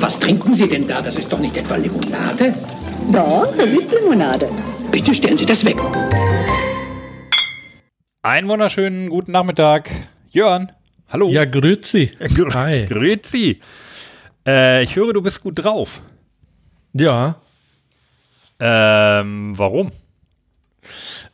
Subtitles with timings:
[0.00, 1.00] Was trinken Sie denn da?
[1.02, 2.54] Das ist doch nicht etwa Limonade?
[3.12, 4.48] Doch, das ist Limonade.
[4.90, 5.76] Bitte stellen Sie das weg.
[8.22, 9.90] Einen wunderschönen guten Nachmittag.
[10.30, 10.72] Jörn,
[11.10, 11.28] hallo.
[11.30, 12.12] Ja, grüezi.
[12.34, 12.86] Gr Hi.
[12.88, 13.60] Grüezi.
[14.46, 16.02] Äh, ich höre, du bist gut drauf.
[16.92, 17.36] Ja,
[18.62, 19.90] Ähm, warum?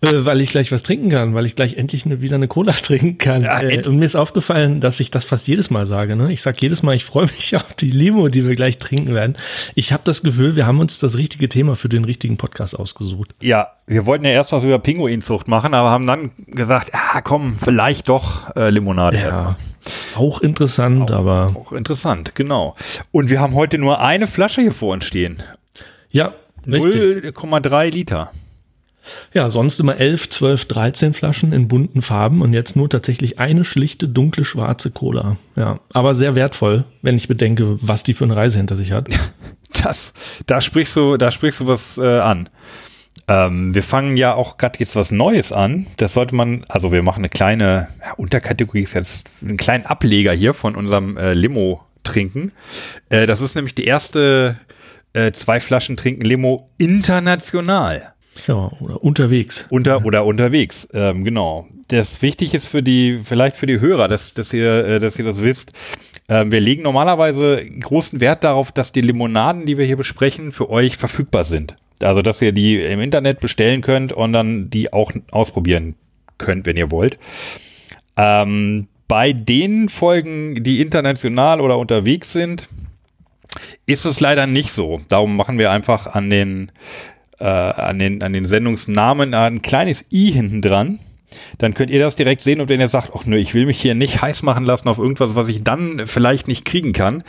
[0.02, 2.72] Äh, weil ich gleich was trinken kann, weil ich gleich endlich ne, wieder eine Cola
[2.82, 3.42] trinken kann.
[3.42, 6.16] Ja, äh, und mir ist aufgefallen, dass ich das fast jedes Mal sage.
[6.16, 6.32] Ne?
[6.32, 9.36] Ich sage jedes Mal, ich freue mich auf die Limo, die wir gleich trinken werden.
[9.74, 13.34] Ich habe das Gefühl, wir haben uns das richtige Thema für den richtigen Podcast ausgesucht.
[13.42, 17.58] Ja, wir wollten ja erst was über Pinguinzucht machen, aber haben dann gesagt, ja komm,
[17.62, 19.18] vielleicht doch äh, Limonade.
[19.18, 19.56] Ja,
[20.16, 22.74] auch interessant, aber Auch interessant, genau.
[23.12, 25.42] Und wir haben heute nur eine Flasche hier vor uns stehen.
[26.10, 26.34] ja,
[26.66, 27.36] richtig.
[27.36, 28.30] 0,3 Liter.
[29.32, 33.64] Ja, sonst immer 11, 12, 13 Flaschen in bunten Farben und jetzt nur tatsächlich eine
[33.64, 35.36] schlichte, dunkle, schwarze Cola.
[35.56, 39.08] Ja, aber sehr wertvoll, wenn ich bedenke, was die für eine Reise hinter sich hat.
[39.82, 40.14] Das,
[40.46, 42.48] da sprichst du, da sprichst du was äh, an.
[43.28, 45.86] Ähm, wir fangen ja auch gerade jetzt was Neues an.
[45.96, 50.32] Das sollte man, also wir machen eine kleine ja, Unterkategorie, ist jetzt einen kleinen Ableger
[50.32, 52.52] hier von unserem äh, Limo trinken.
[53.08, 54.56] Äh, das ist nämlich die erste
[55.12, 58.12] äh, zwei Flaschen trinken Limo international.
[58.46, 59.66] Ja, oder unterwegs.
[59.70, 61.66] Unter oder unterwegs, ähm, genau.
[61.88, 65.24] Das wichtig ist für die, vielleicht für die Hörer, dass, dass ihr, äh, dass ihr
[65.24, 65.72] das wisst.
[66.28, 70.70] Ähm, wir legen normalerweise großen Wert darauf, dass die Limonaden, die wir hier besprechen, für
[70.70, 71.76] euch verfügbar sind.
[72.02, 75.94] Also, dass ihr die im Internet bestellen könnt und dann die auch ausprobieren
[76.38, 77.18] könnt, wenn ihr wollt.
[78.16, 82.68] Ähm, bei den Folgen, die international oder unterwegs sind,
[83.86, 85.00] ist es leider nicht so.
[85.08, 86.72] Darum machen wir einfach an den,
[87.38, 90.98] äh, an den, an den Sendungsnamen ein kleines i hinten dran.
[91.58, 93.80] Dann könnt ihr das direkt sehen und wenn ihr sagt, ach nö, ich will mich
[93.80, 97.24] hier nicht heiß machen lassen auf irgendwas, was ich dann vielleicht nicht kriegen kann,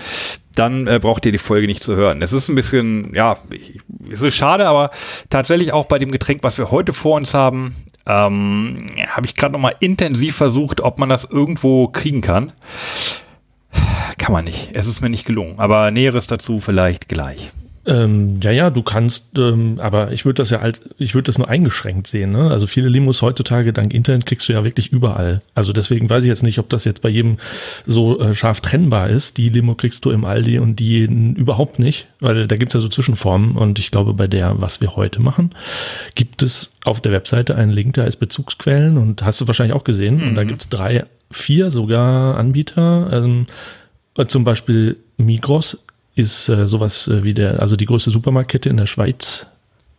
[0.56, 2.22] dann äh, braucht ihr die Folge nicht zu hören.
[2.22, 3.80] Es ist ein bisschen, ja, ich-
[4.12, 4.92] es ist schade, aber
[5.30, 7.76] tatsächlich auch bei dem Getränk, was wir heute vor uns haben,
[8.06, 8.78] ähm,
[9.10, 12.54] habe ich gerade nochmal intensiv versucht, ob man das irgendwo kriegen kann.
[14.18, 14.70] Kann man nicht.
[14.74, 15.56] Es ist mir nicht gelungen.
[15.60, 17.52] Aber Näheres dazu vielleicht gleich.
[17.88, 21.38] Ähm, ja, ja, du kannst, ähm, aber ich würde das ja halt, ich würde das
[21.38, 22.34] nur eingeschränkt sehen.
[22.34, 22.52] Ne?
[22.52, 25.42] Also viele Limos heutzutage dank Internet kriegst du ja wirklich überall.
[25.56, 27.38] Also deswegen weiß ich jetzt nicht, ob das jetzt bei jedem
[27.86, 29.38] so äh, scharf trennbar ist.
[29.38, 32.90] Die Limo kriegst du im Aldi und die überhaupt nicht, weil da gibt's ja so
[32.90, 33.56] Zwischenformen.
[33.56, 35.52] Und ich glaube, bei der, was wir heute machen,
[36.14, 39.86] gibt es auf der Webseite einen Link, da ist Bezugsquellen und hast du wahrscheinlich auch
[39.86, 40.22] gesehen.
[40.22, 43.10] Und da gibt's drei, vier sogar Anbieter.
[43.14, 43.46] Ähm,
[44.18, 45.78] äh, zum Beispiel Migros
[46.18, 49.48] ist äh, sowas äh, wie der, also die größte Supermarktkette in der Schweiz.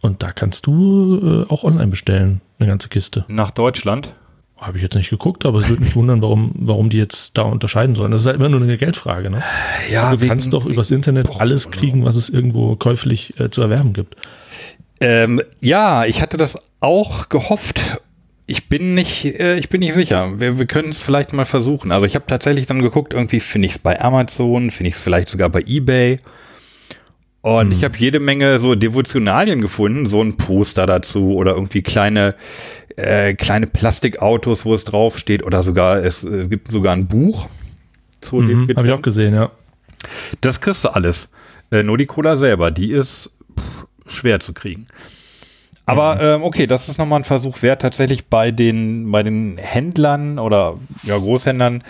[0.00, 3.24] Und da kannst du äh, auch online bestellen, eine ganze Kiste.
[3.28, 4.14] Nach Deutschland.
[4.56, 7.42] Habe ich jetzt nicht geguckt, aber es würde mich wundern, warum, warum die jetzt da
[7.42, 8.10] unterscheiden sollen.
[8.10, 9.40] Das ist halt immer nur eine Geldfrage, ne?
[9.88, 13.92] Ja, du kannst doch übers Internet alles kriegen, was es irgendwo käuflich äh, zu erwerben
[13.92, 14.16] gibt.
[15.00, 17.80] Ähm, ja, ich hatte das auch gehofft.
[18.48, 20.40] Ich bin nicht, äh, ich bin nicht sicher.
[20.40, 21.92] Wir, wir können es vielleicht mal versuchen.
[21.92, 25.02] Also ich habe tatsächlich dann geguckt, irgendwie finde ich es bei Amazon, finde ich es
[25.02, 26.18] vielleicht sogar bei eBay.
[27.42, 32.34] Und ich habe jede Menge so Devotionalien gefunden, so ein Poster dazu oder irgendwie kleine
[32.96, 37.46] äh, kleine Plastikautos, wo es draufsteht oder sogar es, äh, gibt sogar ein Buch
[38.20, 39.52] zu dem Mhm, Habe ich auch gesehen, ja.
[40.40, 41.30] Das kriegst du alles.
[41.70, 44.86] Äh, nur die Cola selber, die ist pff, schwer zu kriegen.
[45.88, 50.38] Aber ähm, okay, das ist nochmal ein Versuch wert, tatsächlich bei den, bei den Händlern
[50.38, 51.82] oder ja, Großhändlern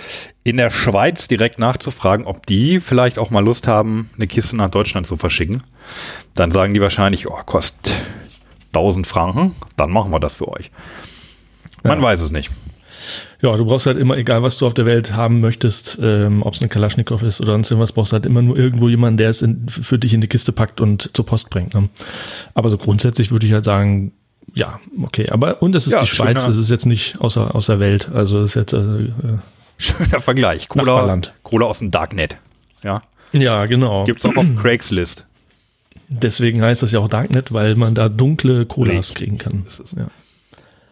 [0.45, 4.71] in der Schweiz direkt nachzufragen, ob die vielleicht auch mal Lust haben, eine Kiste nach
[4.71, 5.63] Deutschland zu verschicken.
[6.35, 7.93] Dann sagen die wahrscheinlich, oh, kostet
[8.73, 10.71] 1000 Franken, dann machen wir das für euch.
[11.83, 12.05] Man Ja.
[12.05, 12.51] weiß es nicht.
[13.41, 16.55] Ja, du brauchst halt immer, egal was du auf der Welt haben möchtest, ähm, ob
[16.55, 19.31] es eine Kalaschnikow ist oder sonst irgendwas, brauchst du halt immer nur irgendwo jemanden, der
[19.31, 21.75] es in, für dich in die Kiste packt und zur Post bringt.
[21.75, 21.89] Ne?
[22.55, 24.13] Aber so grundsätzlich würde ich halt sagen,
[24.55, 25.29] ja, okay.
[25.31, 28.11] Aber und es ist Ja, die Schweiz, es ist jetzt nicht außer, außer Welt.
[28.13, 29.11] Also es ist jetzt äh, äh,
[29.79, 30.69] Schöner Vergleich.
[30.69, 31.21] Cola.
[31.45, 32.37] Cola aus dem Darknet.
[32.83, 33.03] Ja.
[33.33, 34.05] ja, genau.
[34.05, 35.25] Gibt's auch auf Craigslist.
[36.09, 39.65] Deswegen heißt das ja auch Darknet, weil man da dunkle Colas kriegen kann.
[39.67, 39.93] ist es.
[39.93, 40.09] Ja.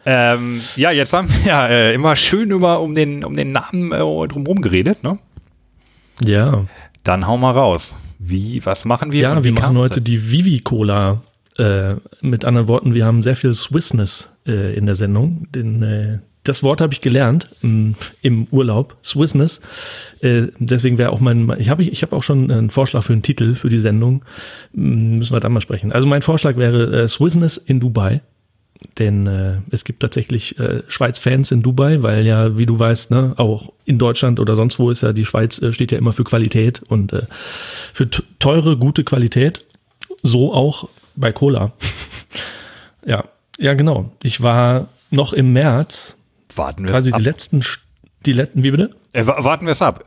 [0.07, 3.91] Ähm, ja, jetzt haben wir ja äh, immer schön über um den, um den Namen
[3.93, 5.19] äh, drumherum geredet, ne?
[6.25, 6.65] ja.
[7.03, 7.95] Dann hau mal raus.
[8.19, 9.21] Wie, was machen wir?
[9.21, 10.05] Ja, wir machen heute das?
[10.05, 11.23] die Vivi Cola.
[11.59, 15.47] Äh, mit anderen Worten, wir haben sehr viel Swissness äh, in der Sendung.
[15.55, 19.61] Den, äh, das Wort habe ich gelernt im, im Urlaub, Swissness.
[20.21, 23.23] Äh, deswegen wäre auch mein, ich habe ich hab auch schon einen Vorschlag für einen
[23.23, 24.25] Titel für die Sendung.
[24.75, 25.93] Hm, Müssen wir dann mal sprechen.
[25.93, 28.21] Also mein Vorschlag wäre äh, Swissness in Dubai.
[28.99, 33.35] Denn äh, es gibt tatsächlich äh, Schweiz-Fans in Dubai, weil ja, wie du weißt, ne,
[33.37, 36.25] auch in Deutschland oder sonst wo ist ja die Schweiz äh, steht ja immer für
[36.25, 37.23] Qualität und äh,
[37.93, 38.09] für
[38.39, 39.65] teure, gute Qualität.
[40.23, 41.73] So auch bei Cola.
[43.07, 43.25] ja,
[43.59, 44.13] ja, genau.
[44.23, 46.17] Ich war noch im März,
[46.55, 47.19] Warten wir quasi ab.
[47.19, 47.79] die letzten, St-
[48.27, 48.91] die letzten, wie bitte?
[49.13, 50.05] Äh, wa- warten wir es ab.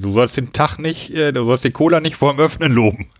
[0.00, 3.06] Du sollst den Tag nicht, äh, du sollst die Cola nicht vor dem Öffnen loben.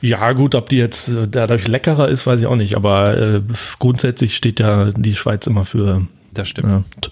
[0.00, 2.76] Ja, gut, ob die jetzt äh, dadurch leckerer ist, weiß ich auch nicht.
[2.76, 3.42] Aber äh,
[3.78, 6.68] grundsätzlich steht ja die Schweiz immer für Das stimmt.
[6.68, 7.10] ja, t-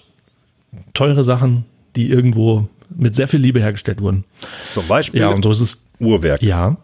[0.93, 1.65] teure Sachen,
[1.95, 4.23] die irgendwo mit sehr viel Liebe hergestellt wurden.
[4.73, 5.79] Zum Beispiel Ja, und so ist es.
[5.99, 6.45] Uhrwerke.
[6.45, 6.77] Ja.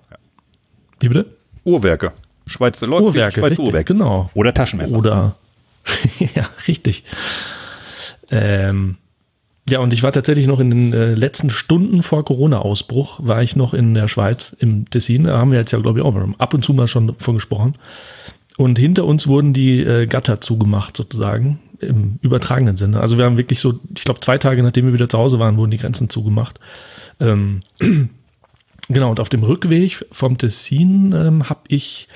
[1.00, 1.28] Wie bitte?
[1.64, 2.12] Uhrwerke.
[2.48, 3.06] Schweizer Leute.
[3.06, 3.94] Uhrwerke, Schweizer richtig, Uhrwerke.
[3.94, 4.30] genau.
[4.34, 4.98] Oder Taschenmesser.
[4.98, 5.36] Oder
[6.36, 7.04] ja, richtig.
[8.30, 8.98] Ähm,
[9.70, 13.56] ja, und ich war tatsächlich noch in den äh, letzten Stunden vor Corona-Ausbruch, war ich
[13.56, 15.26] noch in der Schweiz, im Tessin.
[15.26, 17.76] Da haben wir jetzt ja, glaube ich, auch ab und zu mal schon von gesprochen.
[18.58, 23.00] Und hinter uns wurden die äh, Gatter zugemacht, sozusagen, im übertragenen Sinne.
[23.00, 25.58] Also wir haben wirklich so, ich glaube, zwei Tage nachdem wir wieder zu Hause waren,
[25.58, 26.60] wurden die Grenzen zugemacht.
[27.20, 27.62] Ähm,
[28.90, 32.08] genau, und auf dem Rückweg vom Tessin ähm, hab ich,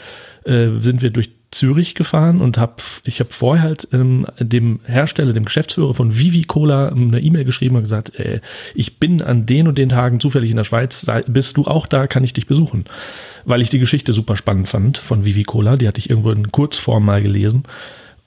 [0.43, 5.33] äh, sind wir durch Zürich gefahren und hab, ich habe vorher halt ähm, dem Hersteller,
[5.33, 8.41] dem Geschäftsführer von Vivi Cola eine E-Mail geschrieben und gesagt, äh,
[8.73, 12.07] ich bin an den und den Tagen zufällig in der Schweiz, bist du auch da,
[12.07, 12.85] kann ich dich besuchen.
[13.45, 16.51] Weil ich die Geschichte super spannend fand von Vivi Cola, die hatte ich irgendwo in
[16.51, 17.63] Kurzform mal gelesen.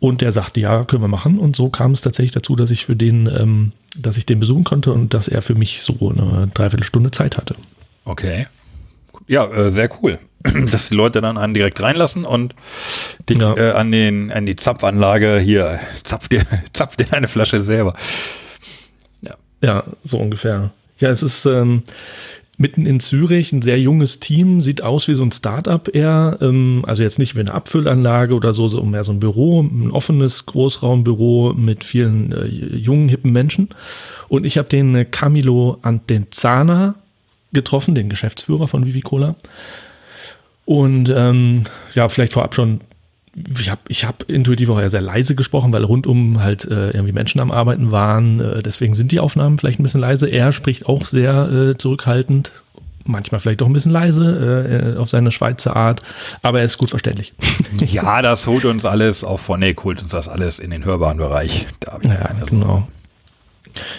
[0.01, 1.41] Und der sagte, ja, können wir machen.
[1.41, 4.63] Und so kam es tatsächlich dazu, dass ich für den, ähm, dass ich den besuchen
[4.63, 7.57] konnte und dass er für mich so eine Dreiviertelstunde Zeit hatte.
[8.05, 8.47] Okay.
[9.27, 10.19] Ja, äh, sehr cool.
[10.71, 12.55] Dass die Leute dann einen direkt reinlassen und
[13.29, 13.57] dich Ja.
[13.57, 16.43] äh, an, den, an die Zapfanlage hier, zapf dir,
[16.73, 17.95] zapf dir eine Flasche selber.
[19.61, 20.71] Ja, so ungefähr.
[20.99, 21.83] Ja, es ist ähm,
[22.59, 26.37] mitten in Zürich ein sehr junges Team, sieht aus wie so ein Start-up eher.
[26.41, 29.91] Ähm, also jetzt nicht wie eine Abfüllanlage oder so, so mehr so ein Büro, ein
[29.91, 33.71] offenes Großraumbüro mit vielen äh, jungen, hippen Menschen.
[34.29, 36.95] Und ich habe den äh, Camilo Antenzana
[37.53, 39.35] getroffen, den Geschäftsführer von Vivi Cola.
[40.69, 42.83] Und ähm, ja, vielleicht vorab schon,
[43.59, 47.13] ich habe ich hab intuitiv auch eher sehr leise gesprochen, weil rundum halt äh, irgendwie
[47.13, 48.39] Menschen am Arbeiten waren.
[48.39, 50.29] Äh, deswegen sind die Aufnahmen vielleicht ein bisschen leise.
[50.29, 52.53] Er spricht auch sehr äh, zurückhaltend,
[53.05, 56.03] manchmal vielleicht auch ein bisschen leise äh, auf seine Schweizer Art,
[56.43, 57.33] aber er ist gut verständlich.
[57.87, 61.67] Ja, das holt uns alles, auch Nick holt uns das alles in den hörbaren Bereich.
[61.81, 62.87] Da ich Ja, keine genau.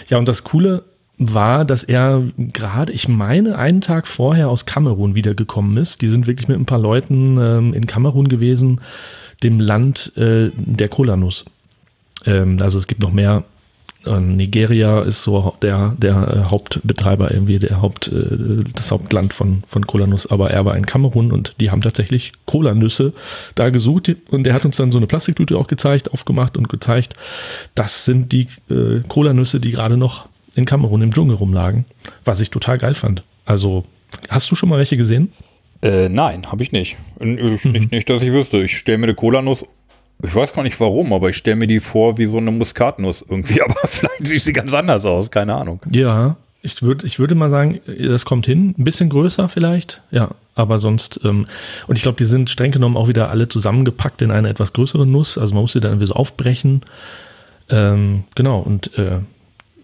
[0.08, 0.84] Ja, und das Coole
[1.20, 6.00] war, dass er gerade, ich meine, einen Tag vorher aus Kamerun wiedergekommen ist.
[6.00, 8.80] Die sind wirklich mit ein paar Leuten ähm, in Kamerun gewesen,
[9.42, 11.44] dem Land äh, der Kolanuss.
[12.24, 13.44] Ähm, also es gibt noch mehr.
[14.06, 19.62] Äh, Nigeria ist so der, der äh, Hauptbetreiber, irgendwie der Haupt, äh, das Hauptland von,
[19.66, 23.12] von Kolanuss, aber er war in Kamerun und die haben tatsächlich Kolanüsse
[23.56, 27.14] da gesucht und er hat uns dann so eine Plastiktüte auch gezeigt, aufgemacht und gezeigt,
[27.74, 31.84] das sind die äh, Kolanüsse, die gerade noch in Kamerun im Dschungel rumlagen,
[32.24, 33.22] was ich total geil fand.
[33.44, 33.84] Also,
[34.28, 35.32] hast du schon mal welche gesehen?
[35.82, 36.96] Äh, nein, habe ich nicht.
[37.20, 37.72] Ich, Mhm.
[37.72, 37.90] nicht.
[37.92, 38.58] Nicht, dass ich wüsste.
[38.62, 39.64] Ich stelle mir eine Kolanuss,
[40.22, 43.24] ich weiß gar nicht warum, aber ich stelle mir die vor wie so eine Muskatnuss
[43.28, 43.62] irgendwie.
[43.62, 45.80] Aber vielleicht sieht sie ganz anders aus, keine Ahnung.
[45.90, 48.74] Ja, ich würde, ich würde mal sagen, das kommt hin.
[48.78, 50.32] Ein bisschen größer vielleicht, ja.
[50.54, 51.46] Aber sonst, ähm,
[51.86, 55.06] und ich glaube, die sind streng genommen auch wieder alle zusammengepackt in eine etwas größere
[55.06, 55.38] Nuss.
[55.38, 56.82] Also man muss sie dann irgendwie so aufbrechen.
[57.70, 59.20] Ähm, genau, und äh,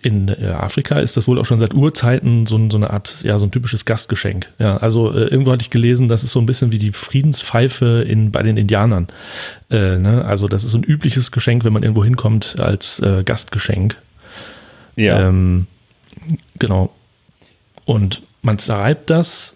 [0.02, 3.22] in äh, Afrika ist das wohl auch schon seit Urzeiten so, ein- so eine Art,
[3.22, 4.50] ja, so ein typisches Gastgeschenk.
[4.58, 8.04] Ja, also äh, irgendwo hatte ich gelesen, das ist so ein bisschen wie die Friedenspfeife
[8.06, 9.08] in, bei den Indianern.
[9.70, 10.24] Äh, ne?
[10.24, 13.96] Also das ist so ein übliches Geschenk, wenn man irgendwo hinkommt als äh, Gastgeschenk.
[14.96, 15.28] Ja.
[15.28, 15.66] Ähm,
[16.58, 16.92] genau.
[17.84, 19.54] Und man zerreibt das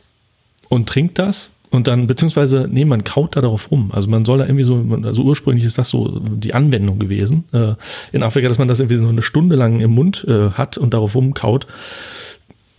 [0.68, 3.90] und trinkt das und dann, beziehungsweise, nee, man kaut da darauf rum.
[3.92, 7.74] Also man soll da irgendwie so, also ursprünglich ist das so die Anwendung gewesen äh,
[8.12, 10.94] in Afrika, dass man das irgendwie so eine Stunde lang im Mund äh, hat und
[10.94, 11.68] darauf rumkaut.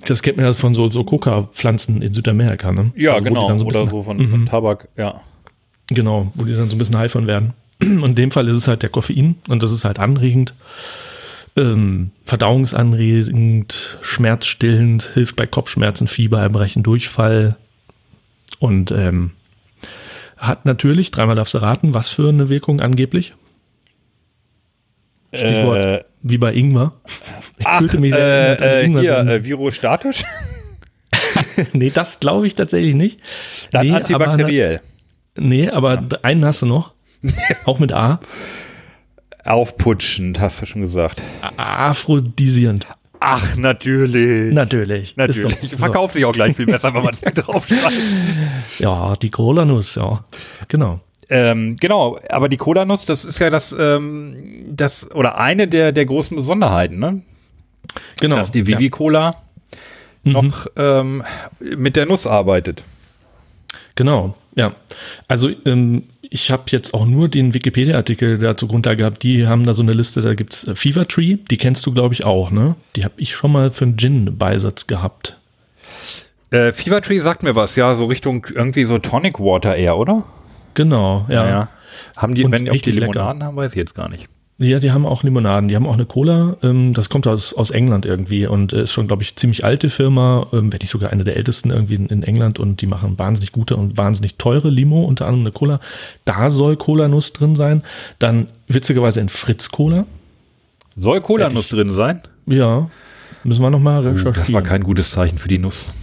[0.08, 2.92] Das kennt man ja von so, so Coca-Pflanzen in Südamerika, ne?
[2.96, 3.48] ja, Also genau.
[3.48, 5.22] dann so Oder so von, von Tabak, ja.
[5.88, 7.54] Genau, wo die dann so ein bisschen von werden.
[7.82, 10.54] Und in dem Fall ist es halt der Koffein und das ist halt anregend,
[11.58, 17.58] ähm, verdauungsanregend, schmerzstillend, hilft bei Kopfschmerzen, Fieber, Erbrechen, Durchfall
[18.62, 19.32] und ähm,
[20.38, 23.34] hat natürlich, dreimal darfst du raten, was für eine Wirkung angeblich?
[25.34, 26.94] Stichwort, Äh, wie bei Ingwer.
[27.58, 30.24] Ich ach, fühlte mich sehr äh, äh, Ingwer- hier, äh, virostatisch?
[31.74, 33.20] nee, das glaube ich tatsächlich nicht.
[33.72, 34.76] Dann nee, antibakteriell.
[35.36, 36.94] Aber, nee, aber einen hast du noch.
[37.66, 38.20] Auch mit A.
[39.46, 41.22] Aufputschend, hast du schon gesagt.
[41.58, 42.86] Aphrodisierend.
[43.24, 44.52] Ach, natürlich.
[44.54, 45.16] Natürlich.
[45.16, 45.56] Natürlich.
[45.76, 47.94] Verkauft sich auch gleich viel besser, wenn man draufschreibt.
[48.78, 48.84] So.
[48.84, 50.26] Ja, die Cola-Nuss, ja.
[50.68, 51.00] Genau.
[51.30, 54.36] Ähm, genau, aber die Cola-Nuss, das ist ja das, ähm,
[54.68, 57.22] das oder eine der, der großen Besonderheiten, ne?
[58.20, 58.36] Genau.
[58.36, 59.36] Dass die Vivi Cola
[60.24, 60.32] Mhm.
[60.34, 61.24] noch ähm,
[61.60, 62.84] mit der Nuss arbeitet.
[63.96, 64.74] Genau, ja.
[65.28, 69.24] Also ähm, ich habe jetzt auch nur den Wikipedia-Artikel dazu Grundlage gehabt.
[69.24, 72.14] Die haben da so eine Liste, da gibt's äh, Fever Tree, die kennst du, glaube
[72.14, 72.76] ich, auch, ne?
[72.96, 75.38] Die habe ich schon mal für einen Gin-Beisatz gehabt.
[76.52, 80.24] Äh, Fever Tree sagt mir was, ja, so Richtung irgendwie so Tonic Water eher, oder?
[80.74, 81.70] Genau, ja.
[82.16, 83.12] Haben die, Und wenn die auch die lecker.
[83.12, 84.28] Limonaden haben, weiß ich jetzt gar nicht.
[84.64, 87.72] Ja, die haben auch Limonaden, die haben auch eine Cola, ähm, das kommt aus, aus
[87.72, 91.10] England irgendwie und äh, ist schon, glaube ich, ziemlich alte Firma, ähm, wenn nicht sogar
[91.10, 95.04] eine der ältesten irgendwie in, England und die machen wahnsinnig gute und wahnsinnig teure Limo,
[95.04, 95.80] unter anderem eine Cola.
[96.26, 97.82] Da soll Cola-Nuss drin sein.
[98.20, 100.06] Dann witzigerweise in Fritz-Cola.
[100.96, 102.22] Soll Cola-Nuss drin sein?
[102.46, 102.88] Ja,
[103.44, 104.34] müssen wir nochmal recherchieren.
[104.34, 105.92] das war kein gutes Zeichen für die Nuss.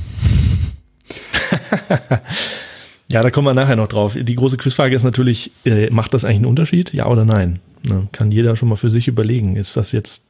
[3.10, 4.18] Ja, da kommen wir nachher noch drauf.
[4.20, 6.92] Die große Quizfrage ist natürlich, äh, macht das eigentlich einen Unterschied?
[6.92, 7.58] Ja oder nein?
[7.88, 9.56] Ne, kann jeder schon mal für sich überlegen.
[9.56, 10.22] Ist das jetzt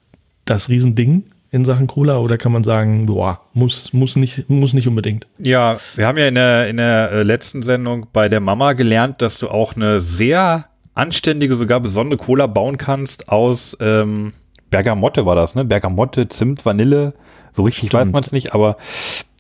[0.45, 4.87] das Riesending in Sachen Cola oder kann man sagen, boah, muss, muss, nicht, muss nicht
[4.89, 5.27] unbedingt?
[5.39, 9.23] Ja, wir haben ja in der, in der äh, letzten Sendung bei der Mama gelernt,
[9.23, 14.33] dass du auch eine sehr anständige, sogar besondere Cola bauen kannst aus ähm,
[14.71, 15.65] Bergamotte war das, ne?
[15.65, 17.15] Bergamotte, Zimt, Vanille.
[17.53, 18.77] So richtig weiß man es nicht, aber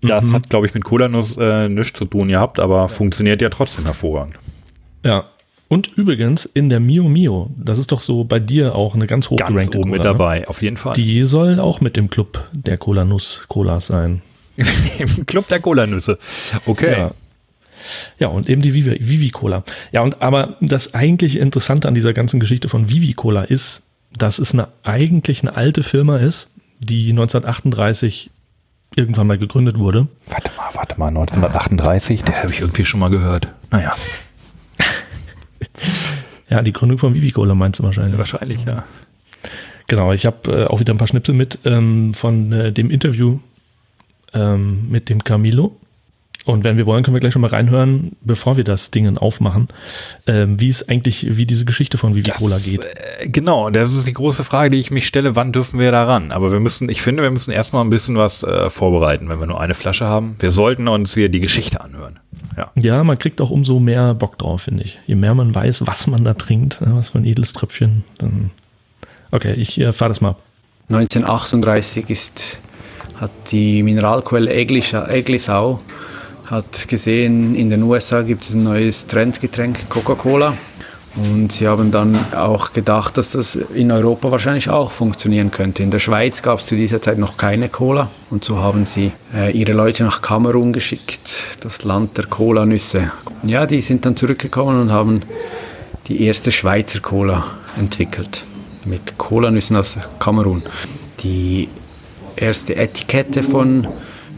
[0.00, 0.32] das Mhm.
[0.34, 4.38] hat, glaube ich, mit Cola-Nuss äh, nichts zu tun gehabt, aber funktioniert ja trotzdem hervorragend.
[5.04, 5.24] Ja.
[5.68, 9.28] Und übrigens in der Mio Mio, das ist doch so bei dir auch eine ganz
[9.28, 10.18] Ganz hochgerankte oben mit Cola, ne?
[10.18, 10.94] dabei, auf jeden Fall.
[10.94, 14.22] Die soll auch mit dem Club der Cola Nuss Colas sein.
[14.98, 16.18] Im Club der Cola-Nüsse.
[16.66, 16.92] Okay.
[16.98, 17.10] Ja.
[18.18, 19.62] Ja, und eben die Vivi, Vivi Cola.
[19.92, 23.82] Ja, und aber das eigentlich Interessante an dieser ganzen Geschichte von Vivi Cola ist,
[24.16, 26.48] dass es eine eigentlich eine alte Firma ist,
[26.80, 28.30] die 1938
[28.96, 30.08] irgendwann mal gegründet wurde.
[30.26, 33.52] Warte mal, warte mal, 1938, der habe ich irgendwie schon mal gehört.
[33.70, 33.94] Naja,
[36.50, 38.16] Ja, die Gründung von Vivi Cola meinst du wahrscheinlich.
[38.16, 38.85] wahrscheinlich, ja.
[39.87, 43.38] Genau, ich habe äh, auch wieder ein paar Schnipsel mit ähm, von äh, dem Interview
[44.35, 45.76] ähm, mit dem Camilo.
[46.49, 49.69] Und wenn wir wollen, können wir gleich schon mal reinhören, bevor wir das Ding aufmachen,
[50.26, 52.87] ähm, wie es eigentlich, wie diese Geschichte von Vivi Cola geht.
[52.87, 56.05] Äh, genau, das ist die große Frage, die ich mich stelle, wann dürfen wir da
[56.05, 56.33] ran?
[56.33, 59.47] Aber wir müssen, ich finde, wir müssen erstmal ein bisschen was äh, vorbereiten, wenn wir
[59.47, 60.37] nur eine Flasche haben.
[60.38, 62.19] Wir sollten uns hier die Geschichte anhören.
[62.57, 62.71] Ja.
[62.76, 64.99] Ja, man kriegt auch umso mehr Bock drauf, finde ich.
[65.07, 68.52] Je mehr man weiß, was man da trinkt, was für ein edles Tröpfchen, dann.
[69.33, 70.43] Okay, ich äh, fahre das mal ab.
[70.88, 72.59] 1938 ist,
[73.21, 75.81] hat die Mineralquelle Eglisau
[76.50, 80.57] hat gesehen, in den USA gibt es ein neues Trendgetränk, Coca-Cola.
[81.17, 85.83] Und sie haben dann auch gedacht, dass das in Europa wahrscheinlich auch funktionieren könnte.
[85.83, 88.11] In der Schweiz gab es zu dieser Zeit noch keine Cola.
[88.31, 93.11] Und so haben sie äh, ihre Leute nach Kamerun geschickt, das Land der Cola-Nüsse.
[93.43, 95.23] Ja, die sind dann zurückgekommen und haben
[96.07, 97.45] die erste Schweizer Cola
[97.76, 98.45] entwickelt.
[98.87, 100.62] Mit Cola-Nüssen aus Kamerun.
[101.21, 101.69] Die
[102.37, 103.88] erste Etikette von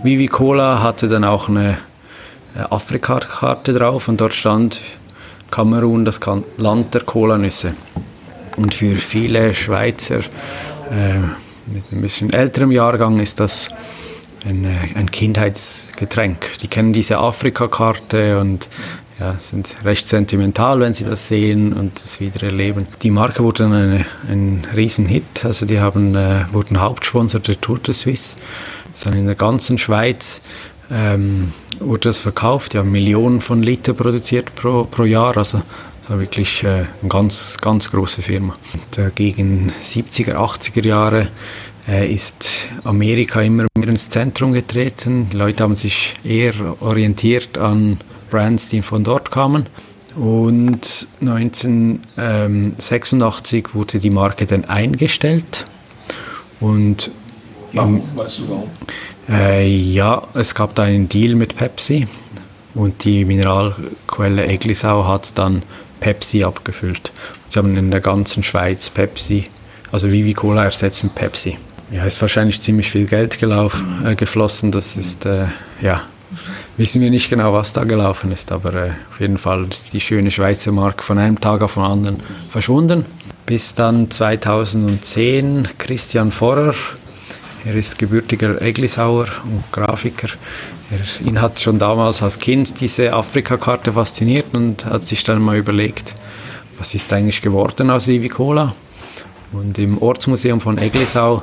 [0.02, 1.76] Vivi Cola hatte dann auch eine
[2.59, 4.80] Afrika-Karte drauf und dort stand
[5.50, 6.21] Kamerun, das
[6.57, 7.75] Land der Cola-Nüsse.
[8.57, 10.21] Und für viele Schweizer
[10.90, 11.21] äh,
[11.66, 13.69] mit ein bisschen älterem Jahrgang ist das
[14.45, 16.59] ein, äh, ein Kindheitsgetränk.
[16.61, 18.69] Die kennen diese Afrika-Karte und
[19.19, 22.87] ja, sind recht sentimental, wenn sie das sehen und das wieder erleben.
[23.02, 25.45] Die Marke wurde dann eine, ein Riesenhit.
[25.45, 28.38] Also die haben, äh, wurden Hauptsponsor der Tour de Suisse.
[28.90, 30.40] Das ist dann in der ganzen Schweiz
[30.90, 32.73] ähm, wurde das verkauft.
[32.73, 35.37] Die haben Millionen von Liter produziert pro, pro Jahr.
[35.37, 38.54] Also das war wirklich äh, eine ganz, ganz große Firma.
[38.75, 41.28] Und, äh, gegen 70er, 80er Jahre
[41.88, 45.28] äh, ist Amerika immer mehr ins Zentrum getreten.
[45.32, 47.99] Die Leute haben sich eher orientiert an
[48.30, 49.66] Brands, die von dort kamen.
[50.16, 55.64] Und 1986 wurde die Marke dann eingestellt.
[56.59, 57.12] Und
[57.73, 58.68] im, Weißt du warum?
[59.30, 62.06] Äh, ja, es gab da einen Deal mit Pepsi
[62.75, 65.62] und die Mineralquelle Eglisau hat dann
[66.00, 67.12] Pepsi abgefüllt.
[67.49, 69.44] Sie haben in der ganzen Schweiz Pepsi,
[69.92, 71.56] also Vivi Cola ersetzt mit Pepsi.
[71.92, 74.70] Ja, ist wahrscheinlich ziemlich viel Geld gelaufen, äh, geflossen.
[74.70, 75.46] Das ist, äh,
[75.82, 76.02] ja,
[76.76, 80.00] wissen wir nicht genau, was da gelaufen ist, aber äh, auf jeden Fall ist die
[80.00, 83.04] schöne Schweizer Marke von einem Tag auf den anderen verschwunden.
[83.44, 86.75] Bis dann 2010 Christian Forrer,
[87.64, 90.29] er ist gebürtiger Eglisauer und Grafiker.
[90.90, 95.57] Er, ihn hat schon damals als Kind diese Afrika-Karte fasziniert und hat sich dann mal
[95.57, 96.14] überlegt,
[96.79, 98.75] was ist eigentlich geworden aus Vivi Cola?
[99.52, 101.43] Und im Ortsmuseum von Eglisau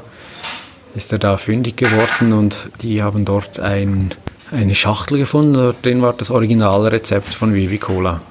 [0.96, 4.14] ist er da fündig geworden und die haben dort ein,
[4.52, 8.22] eine Schachtel gefunden, drin war das Originalrezept von Vivi Cola.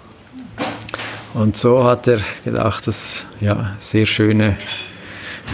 [1.34, 4.56] Und so hat er gedacht, das ja sehr schöne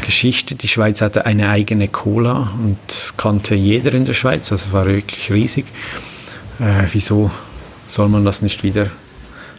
[0.05, 0.55] Geschichte.
[0.55, 4.51] Die Schweiz hatte eine eigene Cola und kannte jeder in der Schweiz.
[4.51, 5.67] Also es war wirklich riesig.
[6.59, 7.31] Äh, wieso
[7.87, 8.87] soll man das nicht wieder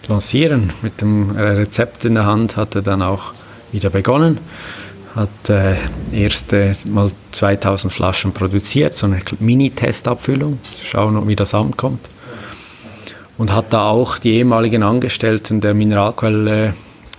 [0.07, 0.71] lancieren?
[0.81, 3.33] Mit dem Rezept in der Hand hat er dann auch
[3.71, 4.39] wieder begonnen.
[5.15, 5.75] Hat äh,
[6.11, 12.09] erste mal 2000 Flaschen produziert, so eine Mini-Testabfüllung, zu schauen, wie das ankommt.
[13.37, 16.73] Und hat da auch die ehemaligen Angestellten der Mineralquelle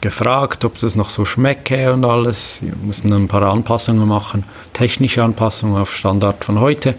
[0.05, 2.59] gefragt, ob das noch so schmecke und alles.
[2.61, 4.45] Wir mussten ein paar Anpassungen machen,
[4.75, 6.95] technische Anpassungen auf Standard von heute.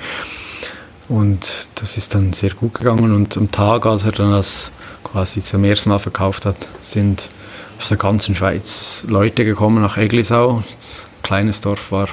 [1.07, 3.13] Und das ist dann sehr gut gegangen.
[3.13, 4.71] Und am Tag, als er dann das
[5.03, 7.29] quasi zum ersten Mal verkauft hat, sind
[7.77, 10.63] aus der ganzen Schweiz Leute gekommen nach Eglisau.
[10.73, 12.07] Das kleines Dorf war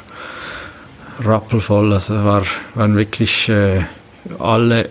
[1.25, 1.95] rappelvoll.
[1.95, 2.43] Also war,
[2.75, 3.85] waren wirklich äh,
[4.39, 4.91] alle,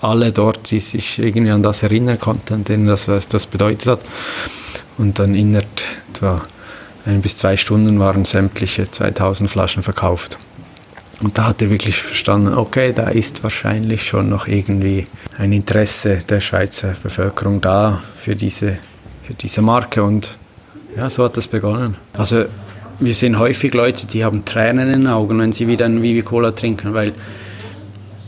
[0.00, 4.00] alle dort, die sich irgendwie an das erinnern konnten, denen das, das bedeutet hat.
[4.98, 5.68] Und dann innerhalb
[6.12, 6.42] etwa
[7.04, 10.38] ein bis zwei Stunden waren sämtliche 2000 Flaschen verkauft.
[11.22, 15.04] Und da hat er wirklich verstanden, okay, da ist wahrscheinlich schon noch irgendwie
[15.38, 18.78] ein Interesse der Schweizer Bevölkerung da für diese,
[19.22, 20.02] für diese Marke.
[20.02, 20.36] Und
[20.96, 21.96] ja, so hat das begonnen.
[22.18, 22.44] Also
[22.98, 26.22] wir sehen häufig Leute, die haben Tränen in den Augen, wenn sie wieder ein Vivi
[26.22, 27.12] Cola trinken, weil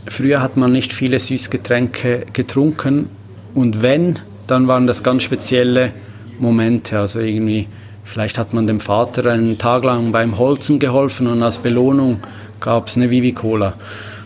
[0.07, 3.09] früher hat man nicht viele Süßgetränke getrunken
[3.53, 5.93] und wenn, dann waren das ganz spezielle
[6.41, 6.99] Momente.
[6.99, 7.67] Also irgendwie,
[8.03, 12.19] vielleicht hat man dem Vater einen Tag lang beim Holzen geholfen und als Belohnung
[12.59, 13.73] gab es eine Vivi Cola.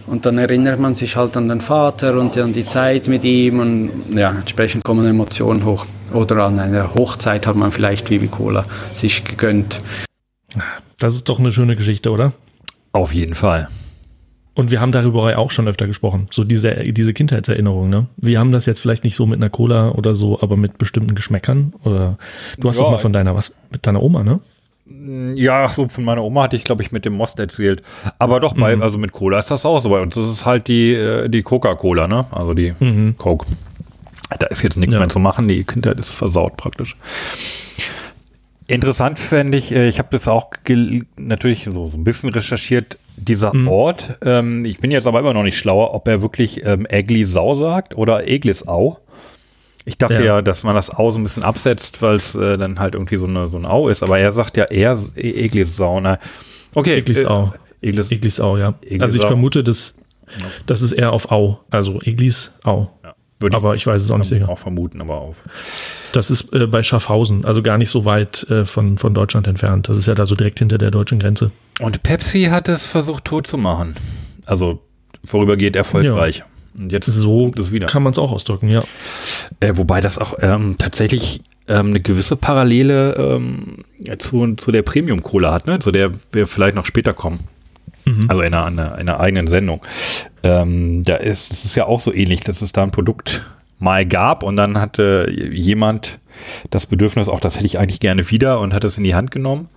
[0.06, 3.60] Und dann erinnert man sich halt an den Vater und an die Zeit mit ihm
[3.60, 5.86] und ja, entsprechend kommen Emotionen hoch.
[6.14, 9.82] Oder an einer Hochzeit hat man vielleicht Vivi Cola sich gegönnt.
[11.00, 12.34] Das ist doch eine schöne Geschichte, oder?
[12.92, 13.70] Auf jeden Fall.
[14.56, 18.06] Und wir haben darüber auch schon öfter gesprochen, so diese, diese Kindheitserinnerung, ne?
[18.18, 21.16] Wir haben das jetzt vielleicht nicht so mit einer Cola oder so, aber mit bestimmten
[21.16, 21.74] Geschmäckern.
[21.84, 22.18] Oder
[22.60, 24.42] du hast ja, doch mal von deiner, was, mit deiner Oma, ne?
[25.34, 27.82] Ja, so von meiner Oma hatte ich, glaube ich, mit dem Most erzählt.
[28.20, 28.84] Aber doch, bei, mhm.
[28.84, 30.14] also mit Cola ist das auch so bei uns.
[30.14, 32.26] Das ist halt die, äh, die Coca-Cola, ne?
[32.30, 33.16] Also die mhm.
[33.18, 33.48] Coke.
[34.38, 35.00] Da ist jetzt nichts ja.
[35.00, 36.96] mehr zu machen, die Kindheit ist versaut praktisch.
[38.68, 40.52] Interessant fände ich, äh, ich habe das auch
[41.18, 43.68] natürlich so, so ein bisschen recherchiert, dieser mhm.
[43.68, 47.54] Ort, ähm, ich bin jetzt aber immer noch nicht schlauer, ob er wirklich ähm, Eglisau
[47.54, 49.00] sagt oder Eglisau.
[49.86, 50.24] Ich dachte ja.
[50.24, 50.42] ja.
[50.42, 53.26] dass man das Au so ein bisschen absetzt, weil es äh, dann halt irgendwie so
[53.26, 56.00] eine, so ein Au ist, aber er sagt ja eher e Eglisau.
[56.00, 56.20] Ne?
[56.74, 56.96] Okay.
[56.96, 57.54] Eglisau.
[57.82, 58.76] Äh, Eglis Eglisau, ja.
[58.82, 59.04] Eglisau.
[59.04, 59.94] Also ich vermute, dass,
[60.66, 62.90] das ist eher auf Au, also Eglisau.
[63.44, 64.50] Würde aber ich, weiß es auch nicht sicher.
[64.50, 65.44] Auch vermuten, aber auf.
[66.14, 69.90] Das ist äh, bei Schaffhausen, also gar nicht so weit äh, von, von Deutschland entfernt.
[69.90, 71.52] Das ist ja da so direkt hinter der deutschen Grenze.
[71.80, 73.96] Und Pepsi hat es versucht tot zu machen.
[74.46, 74.80] Also
[75.26, 76.40] vorübergehend erfolgreich.
[76.40, 76.46] Ja.
[76.80, 77.52] Und jetzt so
[77.86, 78.84] kann man es auch ausdrücken, ja.
[79.60, 83.84] Äh, wobei das auch ähm, tatsächlich ähm, eine gewisse Parallele ähm,
[84.18, 85.80] zu, zu der Premium-Cola hat, ne?
[85.80, 87.40] zu der wir vielleicht noch später kommen.
[88.06, 88.26] Mhm.
[88.28, 89.84] Also in einer, einer, einer eigenen Sendung.
[90.44, 93.44] Ähm, da ist es ist ja auch so ähnlich, dass es da ein Produkt
[93.80, 96.20] mal gab und dann hatte jemand
[96.70, 99.32] das Bedürfnis, auch das hätte ich eigentlich gerne wieder und hat es in die Hand
[99.32, 99.70] genommen.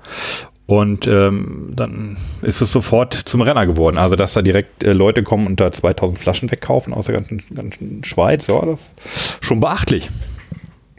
[0.66, 3.98] Und ähm, dann ist es sofort zum Renner geworden.
[3.98, 7.40] Also, dass da direkt äh, Leute kommen und da 2000 Flaschen wegkaufen aus der ganzen,
[7.54, 10.10] ganzen Schweiz, ja, das ist schon beachtlich.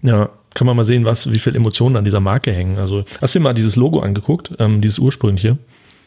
[0.03, 2.77] Ja, kann man mal sehen, was, wie viel Emotionen an dieser Marke hängen.
[2.77, 5.57] Also, hast du dir mal dieses Logo angeguckt, ähm, dieses ursprüngliche?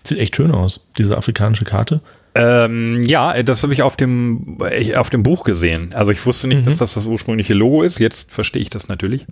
[0.05, 2.01] Sieht echt schön aus, diese afrikanische Karte.
[2.35, 4.59] Ähm, ja, das habe ich auf dem,
[4.97, 5.93] auf dem Buch gesehen.
[5.95, 6.65] Also ich wusste nicht, mhm.
[6.65, 7.99] dass das das ursprüngliche Logo ist.
[7.99, 9.27] Jetzt verstehe ich das natürlich.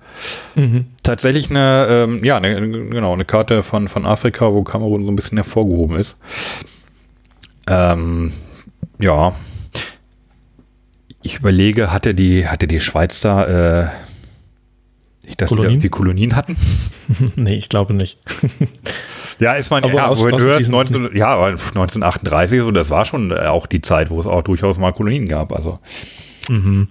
[0.57, 0.87] Mhm.
[1.04, 5.16] Tatsächlich eine, ähm, ja, eine, genau, eine Karte von, von Afrika, wo Kamerun so ein
[5.16, 6.16] bisschen hervorgehoben ist.
[7.68, 8.33] Ähm,
[9.00, 9.33] ja.
[11.22, 13.88] Ich überlege, hatte die, hatte die Schweiz da, äh,
[15.29, 15.73] nicht, dass Kolonien?
[15.73, 16.57] irgendwie Kolonien hatten?
[17.37, 18.19] nee, ich glaube nicht.
[19.41, 23.31] Ja, ist man, aber ja, aus, aus hörst, 19, ja, 1938, so, das war schon
[23.31, 25.53] äh, auch die Zeit, wo es auch durchaus mal Kolonien gab.
[25.53, 25.79] Also.
[26.49, 26.88] Mhm.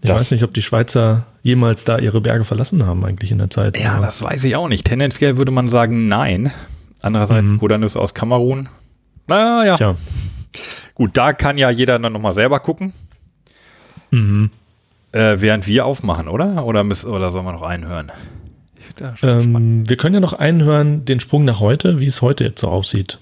[0.00, 3.38] Ich das, weiß nicht, ob die Schweizer jemals da ihre Berge verlassen haben, eigentlich in
[3.38, 3.78] der Zeit.
[3.78, 4.06] Ja, aber.
[4.06, 4.84] das weiß ich auch nicht.
[4.84, 6.50] Tendenziell würde man sagen, nein.
[7.00, 7.82] Andererseits, mhm.
[7.84, 8.68] ist aus Kamerun.
[9.28, 9.94] Naja, ja.
[10.94, 12.92] Gut, da kann ja jeder dann nochmal selber gucken.
[14.10, 14.50] Mhm.
[15.12, 16.64] Äh, während wir aufmachen, oder?
[16.64, 18.10] Oder, müssen, oder sollen wir noch einhören?
[19.22, 22.68] Ähm, wir können ja noch einhören, den Sprung nach heute, wie es heute jetzt so
[22.68, 23.18] aussieht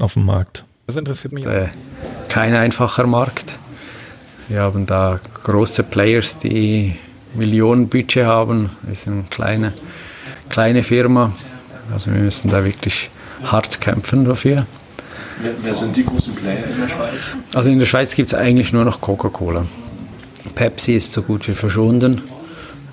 [0.00, 0.64] auf dem Markt.
[0.86, 1.46] Das interessiert mich.
[1.46, 1.68] Äh,
[2.28, 3.58] kein einfacher Markt.
[4.48, 6.96] Wir haben da große Players, die
[7.34, 8.70] Millionen Budget haben.
[8.82, 9.72] Wir sind eine kleine,
[10.48, 11.32] kleine Firma.
[11.92, 13.10] Also wir müssen da wirklich
[13.44, 14.66] hart kämpfen dafür.
[15.42, 17.36] Wer, wer sind die großen Player in der Schweiz?
[17.54, 19.66] Also in der Schweiz gibt es eigentlich nur noch Coca-Cola.
[20.54, 22.22] Pepsi ist so gut wie verschwunden.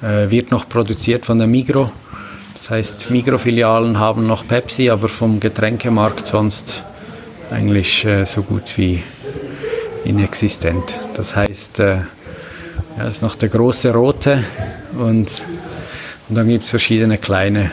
[0.01, 1.91] Äh, wird noch produziert von der Migro.
[2.53, 6.83] Das heißt, Migro-Filialen haben noch Pepsi, aber vom Getränkemarkt sonst
[7.51, 9.03] eigentlich äh, so gut wie
[10.05, 10.99] inexistent.
[11.15, 11.97] Das heißt, äh,
[12.97, 14.43] ja, ist noch der große rote
[14.97, 15.29] und,
[16.29, 17.71] und dann gibt es verschiedene kleine,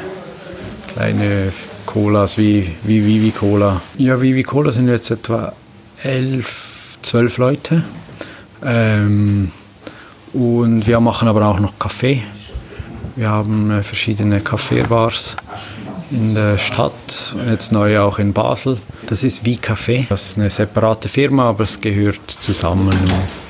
[0.93, 1.53] kleine
[1.87, 3.81] Colas wie, wie Vivi Cola.
[3.97, 5.53] Ja, Vivi Cola sind jetzt etwa
[6.03, 7.85] elf, zwölf Leute.
[8.65, 9.51] Ähm,
[10.35, 12.23] und wir machen aber auch noch Kaffee.
[13.17, 15.37] Wir haben äh, verschiedene Kaffeebars
[16.11, 18.79] in der Stadt, jetzt neu auch in Basel.
[19.07, 20.07] Das ist wie Café.
[20.09, 22.95] Das ist eine separate Firma, aber es gehört zusammen.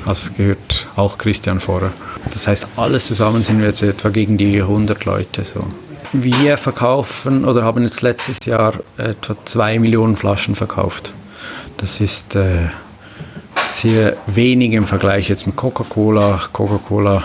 [0.07, 1.93] Es gehört auch Christian Vorer.
[2.33, 5.45] Das heißt, alles zusammen sind wir jetzt etwa gegen die 100 Leute.
[5.45, 5.61] So.
[6.13, 11.13] Wir verkaufen oder haben jetzt letztes Jahr etwa 2 Millionen Flaschen verkauft.
[11.77, 12.69] Das ist äh,
[13.69, 16.41] sehr wenig im Vergleich jetzt mit Coca-Cola.
[16.53, 17.25] Coca-Cola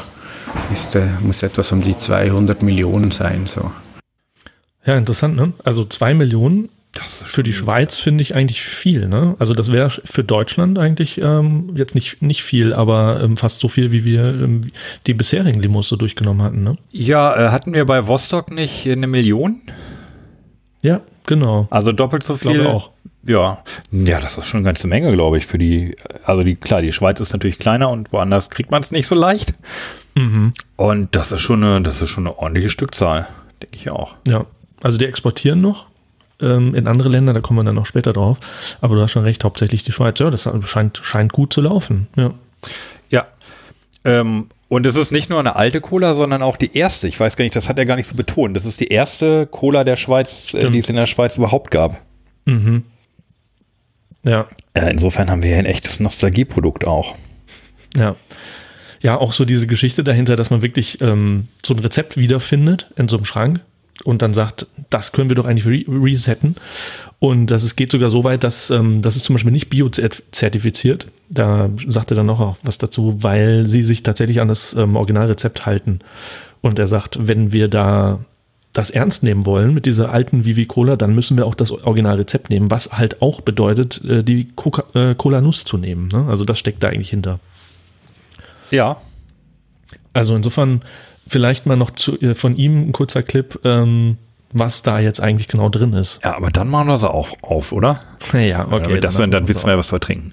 [0.95, 3.45] äh, muss etwas um die 200 Millionen sein.
[3.47, 3.71] So.
[4.85, 5.53] Ja, interessant, ne?
[5.63, 9.35] Also zwei Millionen für die Schweiz finde ich eigentlich viel, ne?
[9.37, 13.67] Also das wäre für Deutschland eigentlich ähm, jetzt nicht, nicht viel, aber ähm, fast so
[13.67, 14.61] viel, wie wir ähm,
[15.05, 16.77] die bisherigen Limos so durchgenommen hatten, ne?
[16.91, 19.61] Ja, äh, hatten wir bei Vostok nicht eine Million?
[20.81, 21.67] Ja, genau.
[21.69, 22.51] Also doppelt so viel.
[22.51, 22.91] Glaube auch.
[23.23, 25.95] Ja, ja, das ist schon eine ganze Menge, glaube ich, für die.
[26.23, 29.15] Also die klar, die Schweiz ist natürlich kleiner und woanders kriegt man es nicht so
[29.15, 29.53] leicht.
[30.15, 30.53] Mhm.
[30.77, 33.27] Und das ist schon eine, das ist schon eine ordentliche Stückzahl,
[33.61, 34.15] denke ich auch.
[34.27, 34.45] Ja,
[34.81, 35.89] also die exportieren noch
[36.41, 38.39] ähm, in andere Länder, da kommen wir dann noch später drauf.
[38.81, 40.19] Aber du hast schon recht, hauptsächlich die Schweiz.
[40.19, 42.07] Ja, das scheint, scheint gut zu laufen.
[42.15, 42.33] Ja.
[43.09, 43.27] Ja.
[44.05, 47.07] Ähm, und es ist nicht nur eine alte Cola, sondern auch die erste.
[47.07, 48.55] Ich weiß gar nicht, das hat er gar nicht so betont.
[48.55, 52.01] Das ist die erste Cola der Schweiz, äh, die es in der Schweiz überhaupt gab.
[52.45, 52.83] Mhm.
[54.23, 54.47] Ja.
[54.73, 57.15] Äh, insofern haben wir hier ein echtes Nostalgieprodukt auch.
[57.95, 58.15] Ja.
[59.01, 63.07] Ja, auch so diese Geschichte dahinter, dass man wirklich ähm, so ein Rezept wiederfindet in
[63.07, 63.61] so einem Schrank
[64.03, 66.55] und dann sagt, das können wir doch eigentlich re resetten.
[67.19, 71.07] Und das es geht sogar so weit, dass ähm, das ist zum Beispiel nicht biozertifiziert.
[71.29, 75.65] Da sagt er dann noch was dazu, weil sie sich tatsächlich an das ähm, Originalrezept
[75.65, 75.99] halten.
[76.61, 78.19] Und er sagt, wenn wir da
[78.73, 82.49] das ernst nehmen wollen mit dieser alten Vivi Cola, dann müssen wir auch das Originalrezept
[82.49, 86.07] nehmen, was halt auch bedeutet, äh, die Coca äh, Cola Nuss zu nehmen.
[86.13, 86.27] Ne?
[86.29, 87.39] Also das steckt da eigentlich hinter.
[88.69, 88.97] Ja.
[90.13, 90.81] Also insofern
[91.27, 94.17] vielleicht mal noch zu, äh, von ihm ein kurzer Clip, ähm,
[94.51, 96.19] was da jetzt eigentlich genau drin ist.
[96.23, 97.99] Ja, aber dann machen wir sie auch auf, oder?
[98.33, 98.83] Ja, okay.
[98.83, 100.31] Damit das, dann, dann wissen wir, was wir trinken.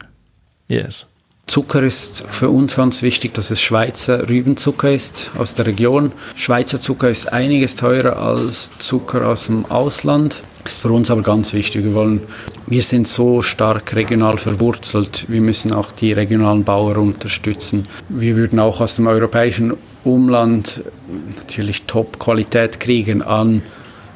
[0.69, 1.07] Yes.
[1.47, 6.11] Zucker ist für uns ganz wichtig, dass es Schweizer Rübenzucker ist aus der Region.
[6.35, 10.43] Schweizer Zucker ist einiges teurer als Zucker aus dem Ausland.
[10.65, 11.85] Ist für uns aber ganz wichtig.
[11.85, 12.23] Wir, wollen,
[12.67, 15.27] wir sind so stark regional verwurzelt.
[15.29, 17.87] Wir müssen auch die regionalen Bauern unterstützen.
[18.09, 20.83] Wir würden auch aus dem europäischen Umland
[21.37, 23.63] natürlich Top-Qualität kriegen an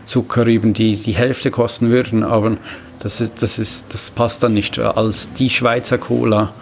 [0.05, 2.25] Zuckerrüben, die die Hälfte kosten würden.
[2.25, 2.57] Aber
[2.99, 4.81] das, ist, das, ist, das passt dann nicht.
[4.81, 6.53] Als die Schweizer Cola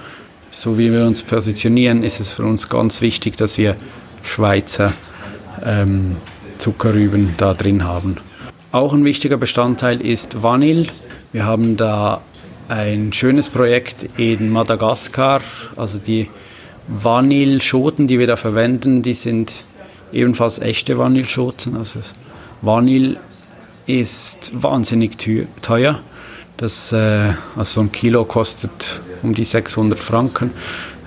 [0.50, 3.76] so wie wir uns positionieren, ist es für uns ganz wichtig, dass wir
[4.22, 4.92] Schweizer
[5.64, 6.16] ähm,
[6.58, 8.16] Zuckerrüben da drin haben.
[8.72, 10.86] Auch ein wichtiger Bestandteil ist Vanille.
[11.32, 12.20] Wir haben da
[12.68, 15.40] ein schönes Projekt in Madagaskar.
[15.76, 16.28] Also die
[16.86, 19.64] Vanilleschoten, die wir da verwenden, die sind
[20.12, 21.76] ebenfalls echte Vanilleschoten.
[21.76, 22.00] Also
[22.62, 23.16] Vanille
[23.86, 25.16] ist wahnsinnig
[25.62, 26.00] teuer.
[26.56, 30.50] Das, äh, also ein Kilo kostet um die 600 Franken.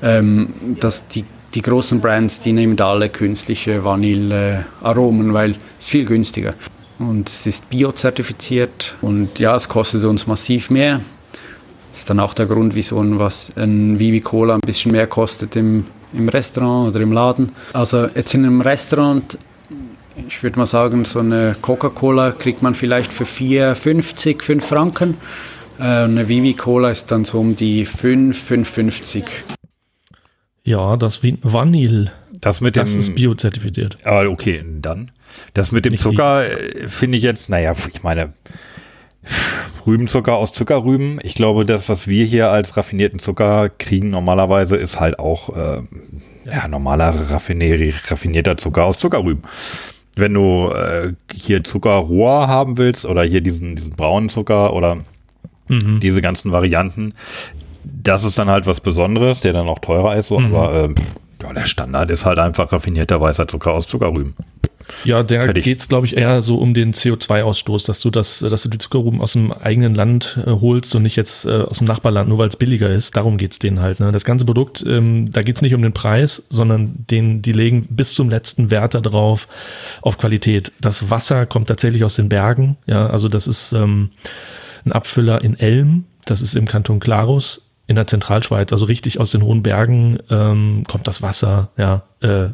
[0.03, 6.53] Ähm, dass die, die großen Brands, die nehmen alle künstliche Vanillearomen, weil es viel günstiger.
[6.97, 11.01] Und es ist biozertifiziert und ja, es kostet uns massiv mehr.
[11.91, 15.07] Das ist dann auch der Grund, wieso ein, was, ein Vivi Cola ein bisschen mehr
[15.07, 17.51] kostet im, im Restaurant oder im Laden.
[17.73, 19.37] Also jetzt in einem Restaurant,
[20.27, 25.17] ich würde mal sagen, so eine Coca-Cola kriegt man vielleicht für 4,50, 5 Franken.
[25.81, 29.23] Äh, eine Vivi Cola ist dann so um die 5, 5,50.
[30.63, 32.11] Ja, das Vanille.
[32.39, 32.81] Das mit dem.
[32.81, 33.97] Das ist biozertifiziert.
[34.05, 35.11] Aber okay, dann.
[35.55, 38.33] Das mit dem Nicht Zucker äh, finde ich jetzt, naja, ich meine,
[39.87, 41.19] Rübenzucker aus Zuckerrüben.
[41.23, 45.81] Ich glaube, das, was wir hier als raffinierten Zucker kriegen, normalerweise ist halt auch äh,
[46.45, 49.43] ja, normaler raffinierter Zucker aus Zuckerrüben.
[50.15, 54.97] Wenn du äh, hier Zucker rohr haben willst oder hier diesen, diesen braunen Zucker oder
[55.71, 55.99] mhm.
[55.99, 57.13] diese ganzen Varianten.
[57.83, 60.55] Das ist dann halt was Besonderes, der dann auch teurer ist, so, mhm.
[60.55, 60.89] aber äh,
[61.41, 64.35] ja, der Standard ist halt einfach raffinierter weißer Zucker aus Zuckerrüben.
[65.03, 65.63] Ja, der Fertig.
[65.63, 69.21] geht's, glaube ich, eher so um den CO2-Ausstoß, dass du das, dass du die Zuckerrüben
[69.21, 72.47] aus dem eigenen Land äh, holst und nicht jetzt äh, aus dem Nachbarland, nur weil
[72.47, 73.15] es billiger ist.
[73.15, 73.99] Darum geht's denen halt.
[73.99, 74.11] Ne?
[74.11, 78.13] Das ganze Produkt, ähm, da geht's nicht um den Preis, sondern den, die legen bis
[78.13, 79.47] zum letzten Wert da drauf
[80.01, 80.71] auf Qualität.
[80.81, 82.77] Das Wasser kommt tatsächlich aus den Bergen.
[82.85, 84.11] Ja, also das ist ähm,
[84.85, 86.05] ein Abfüller in Elm.
[86.25, 90.83] Das ist im Kanton Klarus in der Zentralschweiz, also richtig aus den hohen Bergen ähm,
[90.87, 92.49] kommt das Wasser, ja, äh,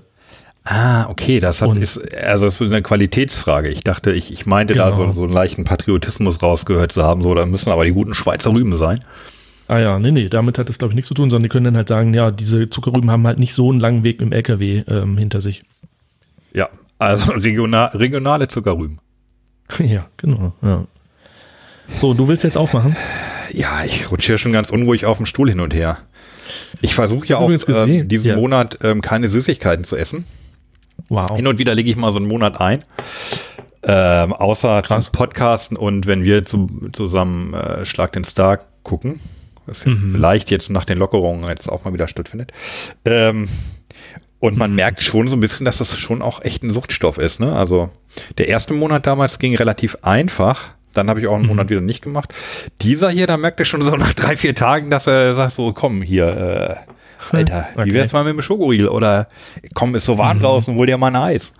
[0.69, 3.69] Ah, okay, das hat, ist, also das ist eine Qualitätsfrage.
[3.69, 5.05] Ich dachte, ich, ich meinte da Genau.
[5.05, 8.53] so, so einen leichten Patriotismus rausgehört zu haben, so, da müssen aber die guten Schweizer
[8.53, 8.99] Rüben sein.
[9.69, 11.63] Ah ja, nee, nee, damit hat das glaube ich nichts zu tun, sondern die können
[11.63, 14.33] dann halt sagen, ja, diese Zuckerrüben haben halt nicht so einen langen Weg mit dem
[14.33, 15.63] LKW ähm, hinter sich.
[16.53, 16.67] Ja,
[16.99, 18.99] also regional, regionale Zuckerrüben.
[19.79, 20.85] ja, genau, ja.
[22.01, 22.95] So, du willst jetzt aufmachen?
[23.53, 25.97] Ja, ich rutsche hier schon ganz unruhig auf dem Stuhl hin und her.
[26.81, 28.35] Ich versuche ja auch ähm, diesen ja.
[28.35, 30.25] Monat ähm, keine Süßigkeiten zu essen.
[31.09, 31.35] Wow.
[31.35, 32.83] Hin und wieder lege ich mal so einen Monat ein.
[33.83, 35.05] Ähm, außer Krass.
[35.05, 39.19] zum Podcasten und wenn wir zu, zusammen äh, Schlag den Star gucken,
[39.65, 40.11] was Mhm.
[40.11, 42.51] vielleicht jetzt nach den Lockerungen jetzt auch mal wieder stattfindet.
[43.05, 43.47] Ähm,
[44.39, 44.59] und Mhm.
[44.59, 47.39] man merkt schon so ein bisschen, dass das schon auch echt ein Suchtstoff ist.
[47.39, 47.53] Ne?
[47.53, 47.89] Also
[48.37, 50.69] der erste Monat damals ging relativ einfach.
[50.93, 51.49] Dann habe ich auch einen Mhm.
[51.49, 52.33] Monat wieder nicht gemacht.
[52.81, 55.71] Dieser hier, da merkt er schon so nach drei, vier Tagen, dass er sagt so,
[55.73, 56.27] komm hier,
[57.31, 57.85] äh, Alter, Okay.
[57.89, 58.87] wie wär's mal mit dem Schokoriegel?
[58.87, 59.27] Oder
[59.73, 60.17] komm, ist so Mhm.
[60.19, 61.53] warm draußen, hol dir mal ein Eis.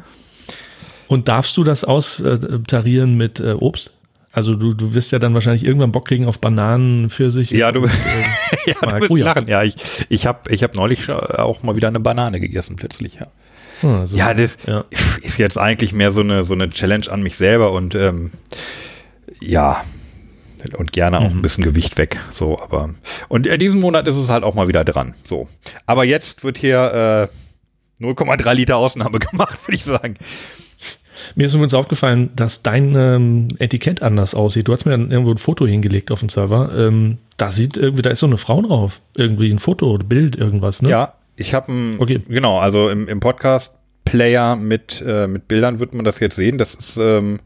[1.08, 3.92] Und darfst du das austarieren mit äh, Obst?
[4.32, 7.50] Also du, du wirst ja dann wahrscheinlich irgendwann Bock kriegen auf Bananen, Pfirsich.
[7.52, 7.92] Ja, du, und,
[8.66, 9.26] ja, du wirst oh ja.
[9.26, 9.48] lachen.
[9.48, 9.76] Ja, ich,
[10.10, 13.16] ich habe ich hab neulich auch mal wieder eine Banane gegessen plötzlich.
[13.16, 13.28] Ja,
[13.84, 14.16] äh, ah, so.
[14.18, 14.86] ja das Ja.
[15.24, 18.32] ist jetzt eigentlich mehr so eine, so eine Challenge an mich selber und ähm,
[19.42, 19.84] ja,
[20.76, 22.20] und gerne auch ein bisschen Gewicht weg.
[22.32, 22.90] So, aber
[23.30, 25.14] und äh, diesen Monat ist es halt auch mal wieder dran.
[25.24, 25.48] So,
[25.86, 27.30] aber jetzt wird hier
[28.02, 30.16] äh, 0,3 Liter Ausnahme gemacht, würde ich sagen.
[31.36, 34.68] Mir ist übrigens aufgefallen, dass dein ähm, Etikett anders aussieht.
[34.68, 36.72] Du hast mir dann irgendwo ein Foto hingelegt auf den Server.
[36.76, 39.02] Ähm, da sieht irgendwie, da ist so eine Frau drauf.
[39.16, 40.90] Irgendwie ein Foto oder Bild, irgendwas, ne?
[40.90, 42.22] Ja, ich habe ein, Okay.
[42.28, 46.58] genau, also im, im Podcast-Player mit, äh, mit Bildern wird man das jetzt sehen.
[46.58, 47.40] Das ist ähm,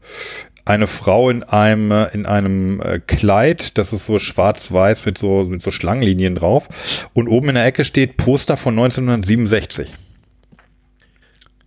[0.64, 5.44] eine Frau in einem, äh, in einem äh, Kleid, das ist so schwarz-weiß mit so,
[5.44, 7.08] mit so Schlangenlinien drauf.
[7.14, 9.92] Und oben in der Ecke steht Poster von 1967.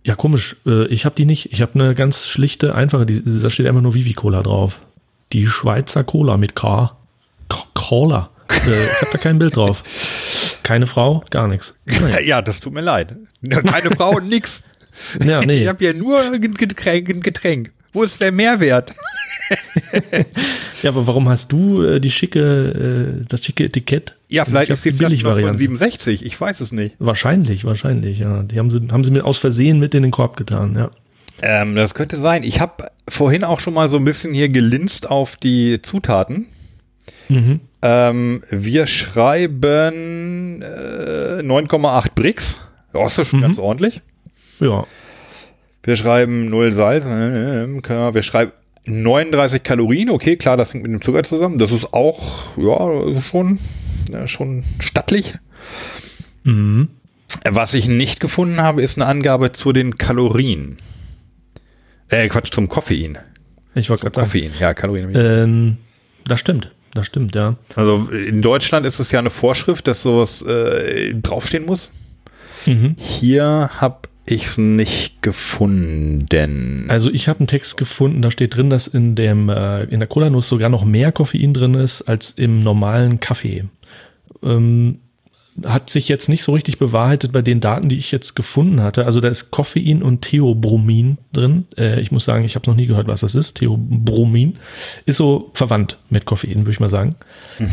[0.04, 0.56] Ja, komisch.
[0.66, 1.52] Äh, ich habe die nicht.
[1.52, 3.06] Ich habe eine ganz schlichte, einfache.
[3.06, 4.80] Die, da steht einfach nur Vivi Cola drauf.
[5.32, 6.96] Die Schweizer Cola mit K.
[7.74, 8.30] Cola.
[8.48, 9.82] Ich habe da kein Bild drauf.
[10.62, 11.74] Keine Frau, gar nichts.
[11.84, 12.20] Naja.
[12.24, 13.16] Ja, das tut mir leid.
[13.66, 14.64] Keine Frau und nix.
[15.24, 15.62] Ja, nee.
[15.62, 17.72] Ich habe hier nur ein Getränk, ein Getränk.
[17.96, 18.94] Wo ist der Mehrwert?
[20.82, 24.14] Ja, aber warum hast du äh, die schicke, äh, das schicke Etikett?
[24.28, 25.58] Ja, vielleicht Ich ist die Flasche noch von Billigvariante.
[25.58, 26.26] 67.
[26.26, 26.96] Ich weiß es nicht.
[26.98, 28.42] Wahrscheinlich, wahrscheinlich, ja.
[28.42, 30.90] Die haben sie, haben sie mir aus Versehen mit in den Korb getan, ja.
[31.42, 32.42] Ähm, das könnte sein.
[32.42, 36.48] Ich habe vorhin auch schon mal so ein bisschen hier gelinst auf die Zutaten.
[37.28, 37.60] Mhm.
[37.82, 42.60] Ähm, wir schreiben äh, 9,8 Brix.
[42.92, 44.02] Ja, ist das schon ganz ordentlich.
[44.60, 44.84] Ja.
[45.86, 47.04] Wir schreiben 0 Salz.
[47.06, 48.52] äh, Wir schreiben
[48.86, 50.10] 39 Kalorien.
[50.10, 51.58] Okay, klar, das hängt mit dem Zucker zusammen.
[51.58, 53.58] Das ist auch, ja, ist schon,
[54.26, 55.34] schon stattlich.
[56.42, 56.88] Mhm.
[57.48, 60.76] Was ich nicht gefunden habe, ist eine Angabe zu den Kalorien.
[62.08, 63.18] Äh, Quatsch, zum Koffein.
[63.74, 64.26] Ich wollte gerade sagen.
[64.26, 65.12] Koffein, ja, Kalorien.
[65.14, 65.76] Ähm,
[66.26, 67.56] das stimmt, das stimmt, ja.
[67.76, 71.90] Also in Deutschland ist es ja eine Vorschrift, dass sowas äh, draufstehen muss.
[72.66, 72.96] Mhm.
[72.98, 76.86] Hier habe ich es nicht gefunden.
[76.88, 80.08] Also ich habe einen Text gefunden, da steht drin, dass in dem äh, in der
[80.08, 83.64] Cola-Nuss sogar noch mehr Koffein drin ist als im normalen Kaffee.
[84.42, 84.98] Ähm,
[85.64, 89.06] hat sich jetzt nicht so richtig bewahrheitet bei den Daten, die ich jetzt gefunden hatte.
[89.06, 91.66] Also da ist Koffein und Theobromin drin.
[91.78, 93.56] Äh, ich muss sagen, ich habe noch nie gehört, was das ist.
[93.56, 94.58] Theobromin
[95.06, 97.16] ist so verwandt mit Koffein, würde ich mal sagen.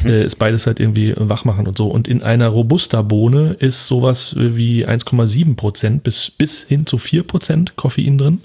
[0.05, 1.87] Äh, ist beides halt irgendwie wachmachen und so.
[1.87, 7.75] Und in einer Robusta-Bohne ist sowas wie 1,7 Prozent bis, bis hin zu 4 Prozent
[7.75, 8.41] Koffein drin.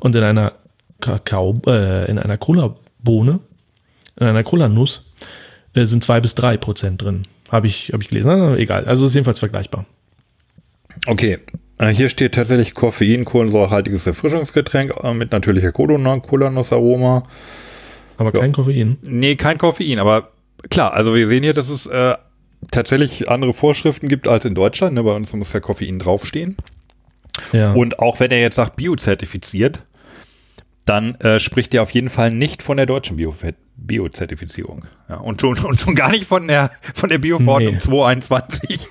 [0.00, 0.52] Und in einer
[1.00, 3.40] Kakao, äh, in einer Cola-Bohne,
[4.18, 5.02] in einer Cola-Nuss
[5.74, 7.24] äh, sind 2 bis 3 Prozent drin.
[7.52, 8.30] Habe ich, hab ich gelesen.
[8.30, 8.86] Also, egal.
[8.86, 9.84] Also ist jedenfalls vergleichbar.
[11.06, 11.38] Okay.
[11.78, 17.22] Äh, Hier steht tatsächlich Koffein, kohlensäurehaltiges Erfrischungsgetränk äh, mit natürlicher Kohlennussaroma.
[18.16, 18.40] Aber Ja.
[18.40, 18.96] kein Koffein.
[19.02, 20.30] Nee, kein Koffein, aber
[20.70, 22.14] klar, also wir sehen hier, dass es äh,
[22.70, 24.94] tatsächlich andere Vorschriften gibt als in Deutschland.
[24.94, 25.02] Ne?
[25.02, 26.56] Bei uns muss ja Koffein draufstehen.
[27.52, 27.72] Ja.
[27.72, 29.82] Und auch wenn er jetzt sagt biozertifiziert,
[30.84, 33.32] dann äh, spricht er auf jeden Fall nicht von der deutschen Bio
[33.76, 34.84] Biozertifizierung.
[35.08, 37.80] Ja, und, schon, und schon gar nicht von der, von der Bioverordnung Nee.
[37.80, 38.88] 221.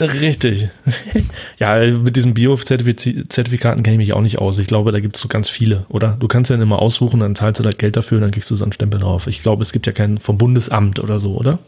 [0.00, 0.68] Richtig.
[1.58, 4.58] ja, mit diesen Bio-Zertifikaten kenne ich mich auch nicht aus.
[4.58, 6.16] Ich glaube, da gibt es so ganz viele, oder?
[6.20, 8.54] Du kannst ja immer aussuchen, dann zahlst du da Geld dafür und dann kriegst du
[8.54, 9.26] so einen Stempel drauf.
[9.26, 11.58] Ich glaube, es gibt ja keinen vom Bundesamt oder so, oder?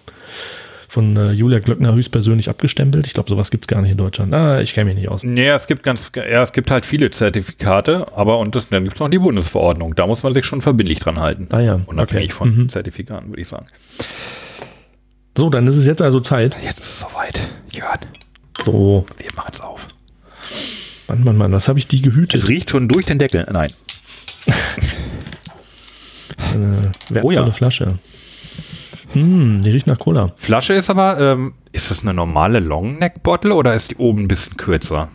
[0.89, 3.07] Von äh, Julia Glöckner höchstpersönlich abgestempelt.
[3.07, 4.33] Ich glaube, sowas gibt es gar nicht in Deutschland.
[4.33, 5.25] Ah, ich kenne mich nicht aus.
[5.25, 8.97] Nee, es gibt ganz, ja, es gibt halt viele Zertifikate, aber und das, dann gibt
[8.97, 9.95] es noch die Bundesverordnung.
[9.95, 11.49] Da muss man sich schon verbindlich dran halten.
[11.51, 11.81] Ah ja.
[11.87, 12.37] Unabhängig okay.
[12.39, 12.69] von Mhm.
[12.69, 13.67] Zertifikaten, würde ich sagen.
[15.37, 16.57] So, dann ist es jetzt also Zeit.
[16.65, 17.39] Jetzt ist es soweit.
[17.75, 17.99] Jörn,
[18.65, 19.87] So, wir machen es auf.
[21.09, 22.41] Mann, Mann, Mann, was habe ich die gehütet?
[22.41, 23.47] Es riecht schon durch den Deckel.
[23.53, 23.71] Nein.
[26.55, 26.77] Eine
[27.11, 27.51] wertvolle Oh ja.
[27.51, 27.99] Flasche.
[29.17, 30.33] Hm, die riecht nach Cola.
[30.37, 34.57] Flasche ist aber, ähm, ist das eine normale Longneck-Bottle oder ist die oben ein bisschen
[34.57, 35.09] kürzer?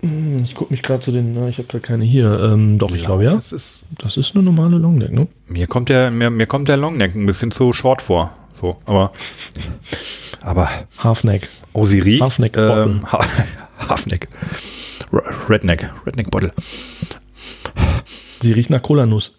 [0.00, 2.38] Hm, Ich gucke mich gerade zu den, na, ich habe gerade keine hier.
[2.40, 3.34] Ähm, doch, ich glaube ja.
[3.34, 5.26] Das ist, Das ist eine normale Longneck, ne?
[5.48, 8.32] mir kommt der, mir, mir kommt der Longneck ein bisschen zu short vor.
[8.60, 9.10] So, aber,
[10.40, 11.46] aber, Halfneck.
[11.74, 13.20] oh, sie riecht, Halfneck ähm, ha
[13.88, 14.28] Halfneck.
[15.12, 16.52] R- Redneck, Redneck-Bottle.
[18.40, 19.32] Sie riecht nach Cola-Nuss.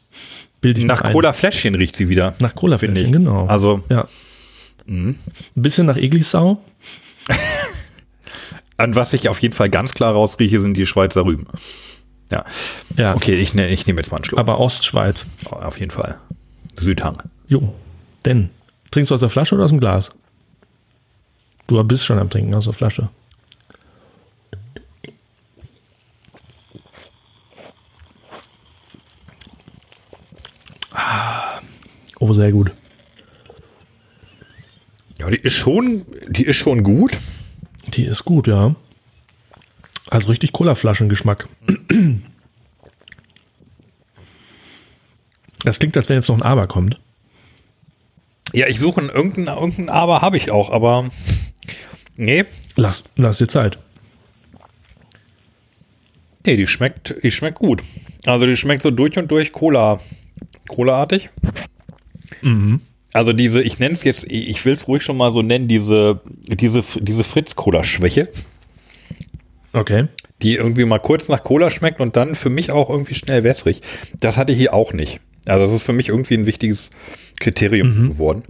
[0.61, 1.03] Bild ich Nach.
[1.11, 2.35] Cola-Fläschchen riecht sie wieder.
[2.39, 3.11] Nach cola finde ich.
[3.11, 3.45] genau.
[3.45, 4.07] Also, ja.
[4.85, 5.15] Mhm.
[5.55, 6.61] Ein bisschen nach Eglisau.
[8.77, 11.47] an was ich auf jeden Fall ganz klar rausrieche, sind die Schweizer Rüben.
[12.31, 12.45] Ja.
[12.95, 13.15] Ja.
[13.15, 14.39] Okay, ich, ne, ich nehme jetzt mal einen Schluck.
[14.39, 15.25] Aber Ostschweiz.
[15.49, 16.17] auf jeden Fall.
[16.77, 17.21] Südhang.
[17.47, 17.73] Jo.
[18.25, 18.49] Denn,
[18.91, 20.11] trinkst du aus der Flasche oder aus dem Glas?
[21.67, 23.09] Du bist schon am Trinken aus der Flasche.
[32.27, 32.71] Oh, sehr gut.
[35.19, 37.17] Ja, die ist schon, die ist schon gut.
[37.87, 38.75] Die ist gut, ja.
[40.09, 41.47] Also richtig Cola-Flaschengeschmack.
[45.63, 46.99] Das klingt, als wenn jetzt noch ein Aber kommt.
[48.53, 51.09] Ja, ich suche einen- irgendeinen, irgendeinen Aber habe ich auch, aber
[52.15, 53.79] nee, Lass, lass dir Zeit.
[56.45, 57.81] nee, die schmeckt, die schmeckt gut.
[58.25, 59.99] Also die schmeckt so durch und durch Cola,
[60.67, 61.29] Cola-artig.
[63.13, 66.21] Also diese, ich nenne es jetzt, ich will es ruhig schon mal so nennen, diese,
[66.47, 68.29] diese, diese Fritz-Cola-Schwäche,
[69.73, 70.07] Okay.
[70.41, 73.81] die irgendwie mal kurz nach Cola schmeckt und dann für mich auch irgendwie schnell wässrig.
[74.19, 75.19] Das hatte ich hier auch nicht.
[75.45, 76.91] Also das ist für mich irgendwie ein wichtiges
[77.39, 78.43] Kriterium geworden.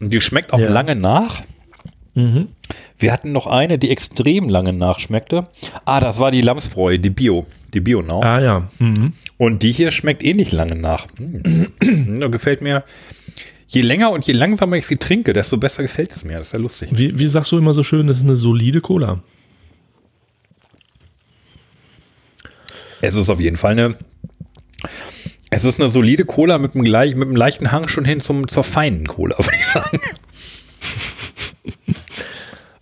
[0.00, 0.68] Und die schmeckt auch Ja.
[0.70, 1.42] lange nach.
[2.14, 2.48] Mhm.
[2.98, 5.48] Wir hatten noch eine, die extrem lange nachschmeckte.
[5.84, 8.22] Ah, das war die Lamsbräu, die Bio, die Bio Now.
[8.22, 8.68] Ah ja.
[8.78, 9.12] Mhm.
[9.36, 11.06] Und die hier schmeckt ähnlich lange nach.
[11.16, 11.72] Hm.
[12.20, 12.84] Da gefällt mir,
[13.68, 16.38] je länger und je langsamer ich sie trinke, desto besser gefällt es mir.
[16.38, 16.88] Das ist ja lustig.
[16.92, 19.22] Wie, wie sagst du immer so schön, das ist eine solide Cola.
[23.00, 23.96] Es ist auf jeden Fall eine,
[25.50, 28.48] es ist eine solide Cola mit einem, gleich, mit einem leichten Hang schon hin zum,
[28.48, 30.00] zur feinen Cola, würde ich sagen.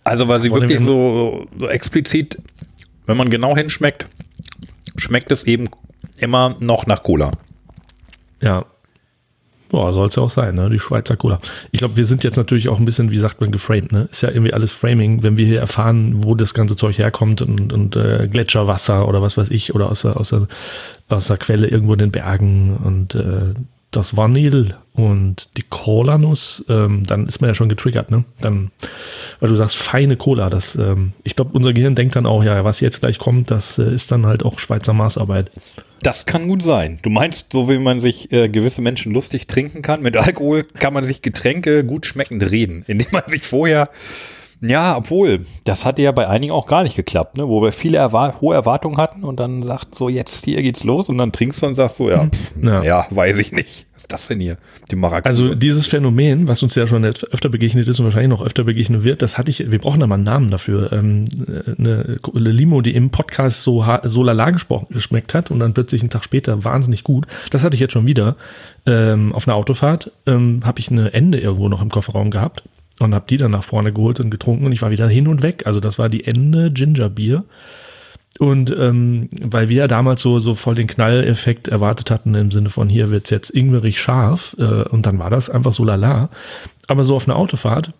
[0.03, 2.37] Also, weil sie wirklich wir- so, so explizit,
[3.05, 4.07] wenn man genau hinschmeckt,
[4.97, 5.69] schmeckt es eben
[6.17, 7.31] immer noch nach Cola.
[8.41, 8.65] Ja.
[9.69, 10.69] Boah, soll es ja auch sein, ne?
[10.69, 11.39] Die Schweizer Cola.
[11.71, 14.07] Ich glaube, wir sind jetzt natürlich auch ein bisschen, wie sagt man, geframed, ne?
[14.11, 17.73] Ist ja irgendwie alles Framing, wenn wir hier erfahren, wo das ganze Zeug herkommt und,
[17.73, 20.47] und äh, Gletscherwasser oder was weiß ich, oder aus der, aus der,
[21.09, 23.53] aus der Quelle irgendwo in den Bergen und äh,
[23.91, 28.25] das Vanille und die Cola-Nuss, ähm, dann ist man ja schon getriggert, ne?
[28.41, 28.71] Dann,
[29.39, 32.63] weil du sagst, feine Cola, das, ähm, ich glaube, unser Gehirn denkt dann auch, ja,
[32.65, 35.51] was jetzt gleich kommt, das äh, ist dann halt auch Schweizer Maßarbeit.
[36.01, 36.99] Das kann gut sein.
[37.01, 40.93] Du meinst, so wie man sich äh, gewisse Menschen lustig trinken kann, mit Alkohol kann
[40.93, 43.89] man sich Getränke gut schmeckend reden, indem man sich vorher,
[44.61, 47.47] ja, obwohl, das hatte ja bei einigen auch gar nicht geklappt, ne?
[47.47, 51.09] wo wir viele erwar hohe Erwartungen hatten und dann sagt so, jetzt hier geht's los
[51.09, 52.27] und dann trinkst du und sagst so, ja,
[52.61, 52.81] Ja.
[52.81, 53.85] ja, weiß ich nicht.
[53.93, 54.57] Was ist das denn hier?
[54.91, 55.25] Die Maracuja.
[55.29, 59.03] Also dieses Phänomen, was uns ja schon öfter begegnet ist und wahrscheinlich noch öfter begegnen
[59.03, 60.91] wird, das hatte ich, wir brauchen da mal einen Namen dafür.
[60.91, 61.25] Ähm,
[61.77, 66.01] eine, eine Limo, die im Podcast so, so lala gesprochen, geschmeckt hat und dann plötzlich
[66.01, 67.27] einen Tag später wahnsinnig gut.
[67.51, 68.35] Das hatte ich jetzt schon wieder.
[68.85, 72.63] Ähm, auf einer Autofahrt ähm, habe ich eine Ende irgendwo noch im Kofferraum gehabt
[72.99, 75.43] und habe die dann nach vorne geholt und getrunken und ich war wieder hin und
[75.43, 75.63] weg.
[75.65, 77.43] Also das war die Ende Ginger Beer.
[78.39, 82.69] Und ähm, weil wir ja damals so, so voll den Knalleffekt erwartet hatten, im Sinne
[82.69, 86.29] von hier wird's jetzt ingwerig scharf, äh, und dann war das einfach so lala.
[86.87, 87.93] Aber so auf einer Autofahrt,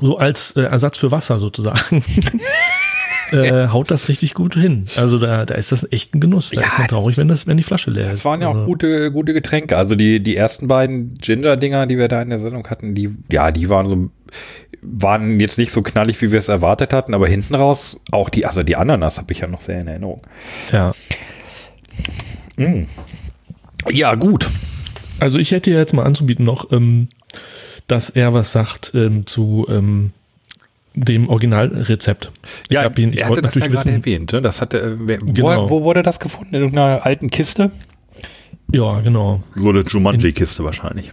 [0.00, 2.04] so als äh, Ersatz für Wasser sozusagen,
[3.32, 4.86] äh, haut das richtig gut hin.
[4.96, 6.50] Also da, da ist das echt ein Genuss.
[6.50, 8.10] Da Ja, ist man das- traurig, wenn, das, wenn die Flasche leer ist.
[8.12, 9.76] Das waren ja auch Also, gute, gute Getränke.
[9.76, 13.50] Also die, die ersten beiden Ginger-Dinger, die wir da in der Sendung hatten, die, ja,
[13.50, 14.10] die waren so,
[14.82, 18.46] waren jetzt nicht so knallig, wie wir es erwartet hatten, aber hinten raus auch die,
[18.46, 20.22] also die Ananas habe ich ja noch sehr in Erinnerung.
[20.72, 20.92] Ja.
[23.90, 24.48] Ja, gut.
[25.20, 27.08] Also ich hätte ja jetzt mal anzubieten noch, ähm,
[27.86, 30.12] dass er was sagt ähm, zu ähm,
[31.04, 32.30] dem Originalrezept.
[32.70, 34.00] Ja, hab ihn, ich er hatte das ja natürlich gerade wissen.
[34.00, 34.32] erwähnt.
[34.32, 34.42] Ne?
[34.42, 35.64] Das hatte, äh, wer, Genau.
[35.68, 36.54] wo, wo wurde das gefunden?
[36.54, 37.70] In irgendeiner alten Kiste?
[38.72, 39.42] Ja, genau.
[39.54, 41.10] So eine Jumanji-Kiste wahrscheinlich.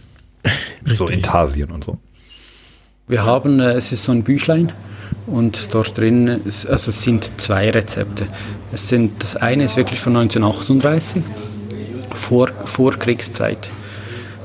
[0.84, 1.16] So Richtig.
[1.16, 1.98] Intarsien und so.
[3.08, 4.72] Wir haben, äh, es ist so ein Büchlein
[5.26, 8.26] und dort drin ist, also es sind zwei Rezepte.
[8.72, 11.22] Es sind, das eine ist wirklich von 1938,
[12.14, 13.70] vor, vor Kriegszeit.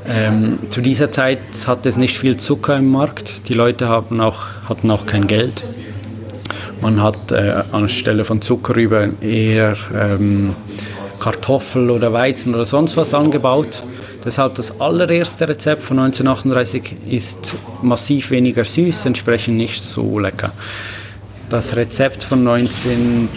[0.08, 3.48] Ähm, zu dieser Zeit hatte es nicht viel Zucker im Markt.
[3.50, 5.64] Die Leute haben auch, hatten auch kein Geld.
[6.82, 10.56] Man hat äh, anstelle von Zuckerrübe eher ähm,
[11.20, 13.84] Kartoffel oder Weizen oder sonst was angebaut.
[14.26, 20.52] Deshalb das allererste Rezept von 1938 ist massiv weniger süß, entsprechend nicht so lecker.
[21.50, 23.30] Das Rezept von 19,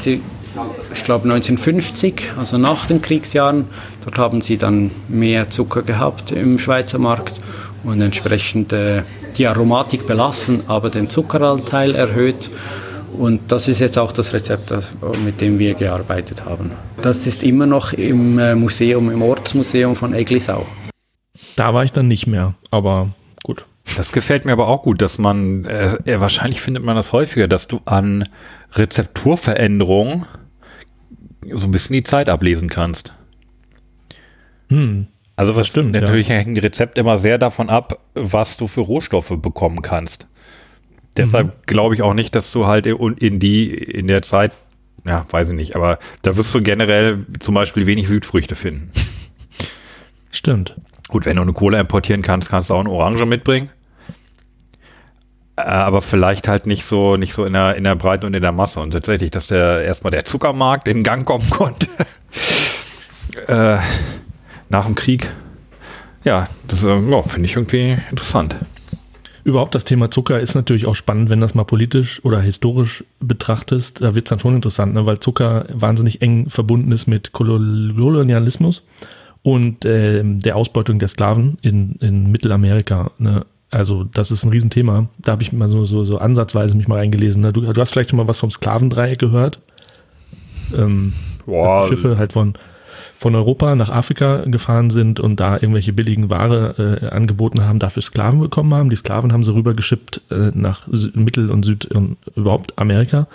[0.92, 3.66] ich glaube 1950, also nach den Kriegsjahren,
[4.04, 7.40] dort haben sie dann mehr Zucker gehabt im Schweizer Markt
[7.82, 9.02] und entsprechend äh,
[9.36, 12.50] die Aromatik belassen, aber den Zuckeranteil erhöht.
[13.12, 14.74] Und das ist jetzt auch das Rezept,
[15.24, 16.72] mit dem wir gearbeitet haben.
[17.00, 20.66] Das ist immer noch im äh, Museum, im Ortsmuseum von Eglisau.
[21.56, 23.10] Da war ich dann nicht mehr, aber
[23.44, 23.66] gut.
[23.96, 27.46] Das gefällt mir aber auch gut, dass man, äh, äh, wahrscheinlich findet man das häufiger,
[27.46, 28.24] dass du an
[28.72, 30.24] Rezepturveränderungen
[31.50, 33.12] so ein bisschen die Zeit ablesen kannst.
[34.68, 35.06] Hm.
[35.36, 39.32] Also was stimmt, natürlich hängen die Rezepte immer sehr davon ab, was du für Rohstoffe
[39.36, 40.28] bekommen kannst.
[41.16, 44.52] Deshalb glaube ich auch nicht, dass du halt in in die in der Zeit,
[45.04, 48.90] ja, weiß ich nicht, aber da wirst du generell zum Beispiel wenig Südfrüchte finden.
[50.30, 50.76] Stimmt.
[51.08, 53.70] Gut, wenn du eine Cola importieren kannst, kannst du auch eine Orange mitbringen.
[55.56, 58.42] Äh, Aber vielleicht halt nicht so, nicht so in der, in der Breite und in
[58.42, 58.80] der Masse.
[58.80, 61.88] Und tatsächlich, dass der erstmal der Zuckermarkt in Gang kommen konnte.
[63.48, 63.78] äh,
[64.68, 65.30] nach dem Krieg.
[66.24, 68.56] Ja, das äh, ja, finde ich irgendwie interessant.
[69.44, 74.00] Überhaupt das Thema Zucker ist natürlich auch spannend, wenn das mal politisch oder historisch betrachtest.
[74.00, 75.04] Da wird es dann schon interessant, ne?
[75.04, 78.82] weil Zucker wahnsinnig eng verbunden ist mit Kolonialismus
[79.42, 83.10] und ähm, der Ausbeutung der Sklaven in, in Mittelamerika.
[83.18, 83.44] Ne?
[83.74, 85.08] Also das ist ein Riesenthema.
[85.18, 87.42] Da habe ich mal so, so, so ansatzweise mich mal reingelesen.
[87.42, 87.52] Ne?
[87.52, 89.58] Du, du hast vielleicht schon mal was vom Sklavendreieck gehört.
[90.78, 91.12] Ähm,
[91.46, 92.54] dass die Schiffe halt von,
[93.18, 98.02] von Europa nach Afrika gefahren sind und da irgendwelche billigen Ware äh, angeboten haben, dafür
[98.02, 98.90] Sklaven bekommen haben.
[98.90, 103.26] Die Sklaven haben sie rübergeschippt äh, nach Sü Mittel- und Süd- und überhaupt Amerika.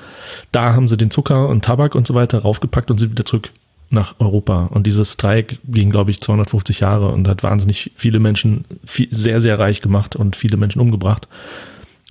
[0.53, 3.51] Da haben sie den Zucker und Tabak und so weiter raufgepackt und sind wieder zurück
[3.89, 4.65] nach Europa.
[4.65, 9.41] Und dieses Streik ging, glaube ich, 250 Jahre und hat wahnsinnig viele Menschen viel, sehr,
[9.41, 11.27] sehr reich gemacht und viele Menschen umgebracht.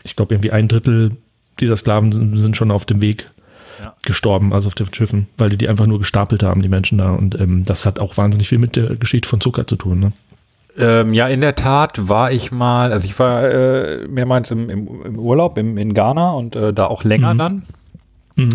[0.02, 1.16] Ich glaube, irgendwie ein Drittel
[1.60, 3.30] dieser Sklaven sind, sind schon auf dem Weg
[4.04, 7.12] gestorben, also auf den Schiffen, weil die die einfach nur gestapelt haben, die Menschen da.
[7.12, 10.00] Und ähm, das hat auch wahnsinnig viel mit der Geschichte von Zucker zu tun.
[10.00, 10.12] Ne?
[10.76, 14.88] Ähm, ja, in der Tat war ich mal, also ich war äh, mehrmals im, im,
[15.04, 17.38] im Urlaub im, in Ghana und äh, da auch länger Mhm.
[17.38, 17.62] dann.
[18.36, 18.50] Mhm.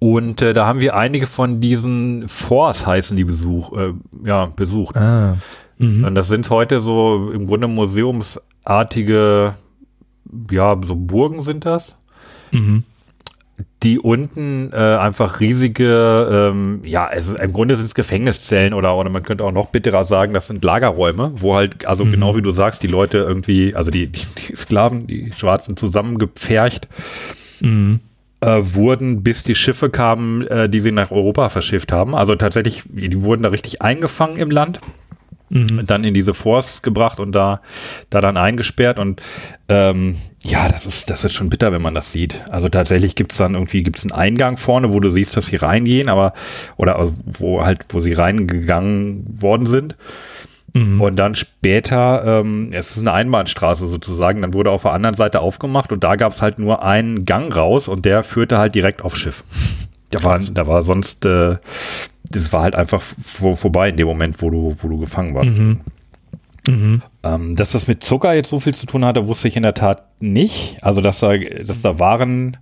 [0.00, 3.92] Und äh, da haben wir einige von diesen Forts heißen die Besuch, äh,
[4.24, 4.96] ja, besucht.
[4.96, 5.36] Ah.
[5.78, 6.04] Mhm.
[6.04, 9.54] Und das sind heute so im Grunde museumsartige,
[10.50, 11.96] ja, so Burgen sind das,
[12.50, 12.84] Mhm.
[13.82, 19.10] die unten äh, einfach riesige, ähm, ja, also im Grunde sind es Gefängniszellen oder, oder
[19.10, 22.12] man könnte auch noch bitterer sagen, das sind Lagerräume, wo halt, also Mhm.
[22.12, 26.88] genau wie du sagst, die Leute irgendwie, also die, die, die Sklaven, die Schwarzen zusammengepfercht
[27.60, 28.00] Mhm.
[28.40, 32.14] Äh, wurden, bis die Schiffe kamen, äh, die sie nach Europa verschifft haben.
[32.14, 34.80] Also tatsächlich, die wurden da richtig eingefangen im Land
[35.50, 35.84] Mhm.
[35.84, 37.60] dann in diese Force gebracht und da,
[38.08, 39.20] da dann eingesperrt und
[39.68, 42.44] ähm, ja, das ist, das ist schon bitter, wenn man das sieht.
[42.50, 46.08] Also tatsächlich gibt's dann irgendwie, gibt's einen Eingang vorne, wo du siehst, dass sie reingehen,
[46.08, 46.34] aber,
[46.76, 49.96] oder also wo halt, wo sie reingegangen worden sind.
[50.72, 51.00] Mhm.
[51.00, 55.40] Und dann später, ähm, es ist eine Einbahnstraße sozusagen, dann wurde auf der anderen Seite
[55.40, 59.18] aufgemacht und da gab's halt nur einen Gang raus und der führte halt direkt aufs
[59.18, 59.44] Schiff.
[60.10, 61.56] Da war, da war sonst, äh,
[62.24, 65.50] das war halt einfach vor, vorbei in dem Moment, wo du, wo du gefangen warst.
[65.50, 65.80] Mhm.
[66.68, 67.02] Mhm.
[67.22, 69.74] Ähm, dass das mit Zucker jetzt so viel zu tun hatte, wusste ich in der
[69.74, 70.76] Tat nicht.
[70.82, 72.56] Also, dass da, dass da Waren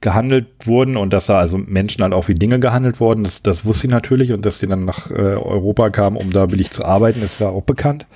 [0.00, 3.64] gehandelt wurden und dass da also Menschen halt auch wie Dinge gehandelt wurden, das, das
[3.64, 6.84] wusste ich natürlich und dass die dann nach äh, Europa kamen, um da billig zu
[6.84, 8.06] arbeiten, ist ja auch bekannt.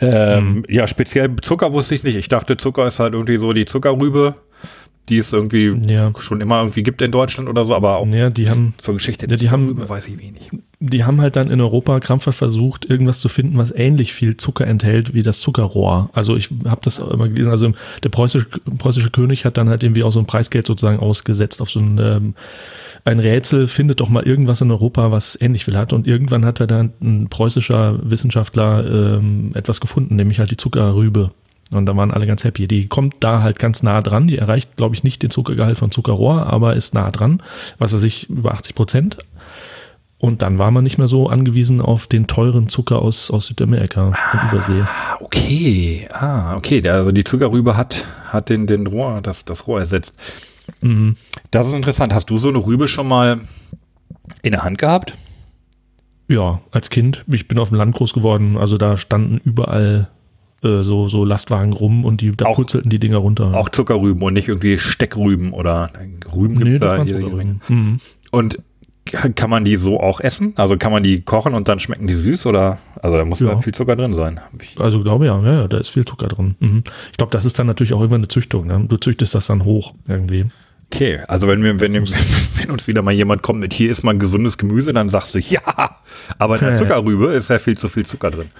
[0.00, 2.16] Ähm, Ja, speziell Zucker wusste ich nicht.
[2.16, 4.34] Ich dachte, Zucker ist halt irgendwie so die Zuckerrübe,
[5.08, 6.12] die es irgendwie Ja.
[6.18, 9.26] schon immer irgendwie gibt in Deutschland oder so, aber auch Ja, die haben, zur Geschichte
[9.30, 10.50] Ja, die haben- weiß ich wenig.
[10.78, 14.66] Die haben halt dann in Europa krampfhaft versucht, irgendwas zu finden, was ähnlich viel Zucker
[14.66, 16.10] enthält wie das Zuckerrohr.
[16.12, 17.50] Also ich habe das immer gelesen.
[17.50, 17.72] Also
[18.02, 18.46] der preußische,
[18.78, 21.98] preußische König hat dann halt irgendwie auch so ein Preisgeld sozusagen ausgesetzt auf so ein,
[21.98, 22.34] ähm,
[23.06, 25.94] ein Rätsel, findet doch mal irgendwas in Europa, was ähnlich viel hat.
[25.94, 31.30] Und irgendwann hat er dann ein preußischer Wissenschaftler ähm, etwas gefunden, nämlich halt die Zuckerrübe.
[31.72, 32.68] Und da waren alle ganz happy.
[32.68, 34.28] Die kommt da halt ganz nah dran.
[34.28, 37.42] Die erreicht, glaube ich, nicht den Zuckergehalt von Zuckerrohr, aber ist nah dran.
[37.78, 39.18] Was weiß ich, über 80 Prozent.
[40.26, 44.08] Und dann war man nicht mehr so angewiesen auf den teuren Zucker aus, aus Südamerika
[44.08, 44.82] und Übersee.
[44.82, 46.08] Ah, okay.
[46.12, 46.80] Ah, okay.
[46.80, 50.18] Der, also die Zuckerrübe hat, hat den, den Rohr, das, das Rohr ersetzt.
[50.82, 51.14] Mhm.
[51.52, 52.12] Das ist interessant.
[52.12, 53.38] Hast du so eine Rübe schon mal
[54.42, 55.16] in der Hand gehabt?
[56.26, 57.24] Ja, als Kind.
[57.28, 58.56] Ich bin auf dem Land groß geworden.
[58.56, 60.08] Also da standen überall
[60.64, 63.54] äh, so, so Lastwagen rum und die, da Auch- purzelten die Dinger runter.
[63.54, 65.90] Auch Zuckerrüben und nicht irgendwie Steckrüben oder
[66.34, 67.28] Rüben nee, gibt's das da jede.
[67.30, 67.60] Menge.
[67.68, 67.98] Mhm.
[68.32, 68.58] Und
[69.06, 70.52] kann man die so auch essen?
[70.56, 72.78] Also kann man die kochen und dann schmecken die süß oder?
[73.02, 73.54] Also da muss Ja.
[73.54, 74.40] da viel Zucker drin sein.
[74.78, 76.56] Also glaube ja, ja, da ist viel Zucker drin.
[76.60, 76.82] Mhm.
[77.12, 78.66] Ich glaube, das ist dann natürlich auch immer eine Züchtung.
[78.66, 78.84] Ne?
[78.88, 80.46] Du züchtest das dann hoch irgendwie.
[80.92, 84.16] Okay, also wenn wir, wenn, wenn uns wieder mal jemand kommt mit hier ist mal
[84.16, 85.60] gesundes Gemüse, dann sagst du ja,
[86.38, 86.74] aber in der.
[86.78, 88.50] Zuckerrübe ist ja viel zu viel Zucker drin.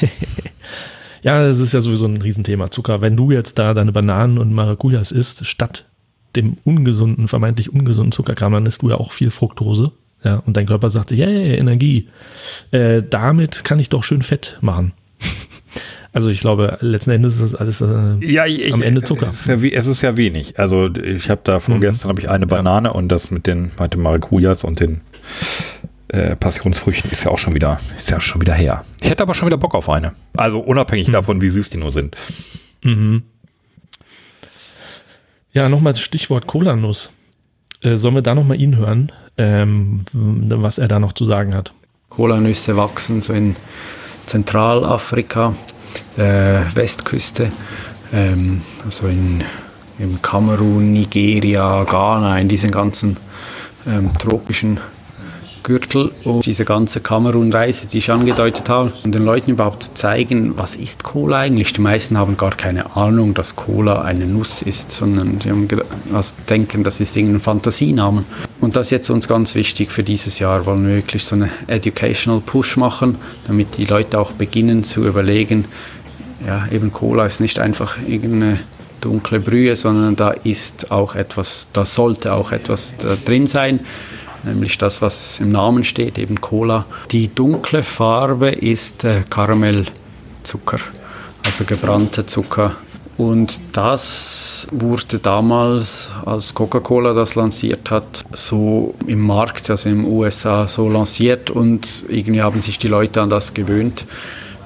[1.22, 2.70] Ja, das ist ja sowieso ein Riesenthema.
[2.70, 3.00] Zucker.
[3.00, 5.84] Wenn du jetzt da deine Bananen und Maracujas isst, statt
[6.34, 9.92] dem ungesunden, vermeintlich ungesunden Zuckerkram, dann isst du ja auch viel Fructose.
[10.24, 12.08] Ja, und dein Körper sagt sich, yeah, Energie.
[12.70, 14.92] Äh, damit kann ich doch schön Fett machen.
[16.12, 19.28] also ich glaube, letzten Endes ist das alles äh, Ja, ich, am Ende Zucker.
[19.28, 20.58] Es ist ja, es ist ja wenig.
[20.58, 24.64] Also ich habe da vorgestern habe ich eine Banane und das mit den den Maracujas
[24.64, 25.02] und den
[26.08, 28.84] äh, Passionsfrüchten ist ja auch schon wieder ist ja schon wieder her.
[29.02, 30.12] Ich hätte aber schon wieder Bock auf eine.
[30.36, 32.16] Also unabhängig davon, wie süß die nur sind.
[32.82, 33.22] Mhm.
[35.56, 37.08] Ja, nochmal das Stichwort Cola-Nuss.
[37.80, 41.72] Äh, sollen wir da nochmal ihn hören, ähm, was er da noch zu sagen hat?
[42.10, 43.56] Kolanüsse wachsen so in
[44.26, 45.54] Zentralafrika,
[46.18, 47.48] äh, Westküste,
[48.12, 49.44] ähm, also in,
[49.98, 53.16] in Kamerun, Nigeria, Ghana, in diesen ganzen
[53.86, 54.78] ähm, tropischen
[55.66, 60.56] Gürtel und diese ganze Kamerun-Reise, die ich angedeutet habe, und den Leuten überhaupt zu zeigen,
[60.56, 61.72] was ist Cola eigentlich.
[61.72, 65.68] Die meisten haben gar keine Ahnung, dass Cola eine Nuss ist, sondern die haben
[66.12, 68.24] also denken, das ist irgendein Fantasienamen.
[68.60, 71.50] Und das ist jetzt uns ganz wichtig für dieses Jahr, wollen wir wirklich so einen
[71.66, 73.16] Educational Push machen,
[73.48, 75.64] damit die Leute auch beginnen zu überlegen,
[76.46, 78.60] ja, eben Cola ist nicht einfach irgendeine
[79.00, 83.80] dunkle Brühe, sondern da ist auch etwas, da sollte auch etwas da drin sein,
[84.46, 86.86] nämlich das, was im Namen steht, eben Cola.
[87.10, 90.78] Die dunkle Farbe ist äh, Karamellzucker,
[91.44, 92.76] also gebrannter Zucker.
[93.16, 100.68] Und das wurde damals, als Coca-Cola das lanciert hat, so im Markt, also den USA,
[100.68, 104.04] so lanciert und irgendwie haben sich die Leute an das gewöhnt.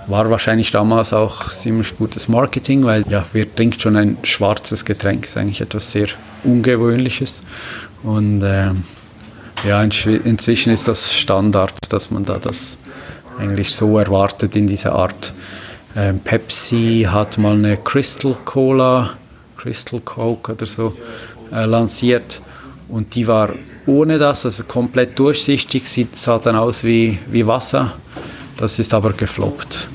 [0.08, 5.26] War wahrscheinlich damals auch ziemlich gutes Marketing, weil ja, wer trinkt schon ein schwarzes Getränk,
[5.26, 6.08] ist eigentlich etwas sehr
[6.42, 7.42] Ungewöhnliches.
[8.02, 8.82] Und ähm,
[9.66, 12.78] ja, inzwi- inzwischen ist das Standard, dass man da das
[13.38, 15.32] eigentlich so erwartet in dieser Art.
[15.96, 19.14] Ähm, Pepsi hat mal eine Crystal Cola,
[19.56, 20.94] Crystal Coke oder so
[21.52, 22.40] äh, lanciert
[22.88, 23.50] und die war
[23.86, 27.94] ohne das, also komplett durchsichtig, sieht, sah dann aus wie, wie Wasser.
[28.56, 29.88] Das ist aber gefloppt.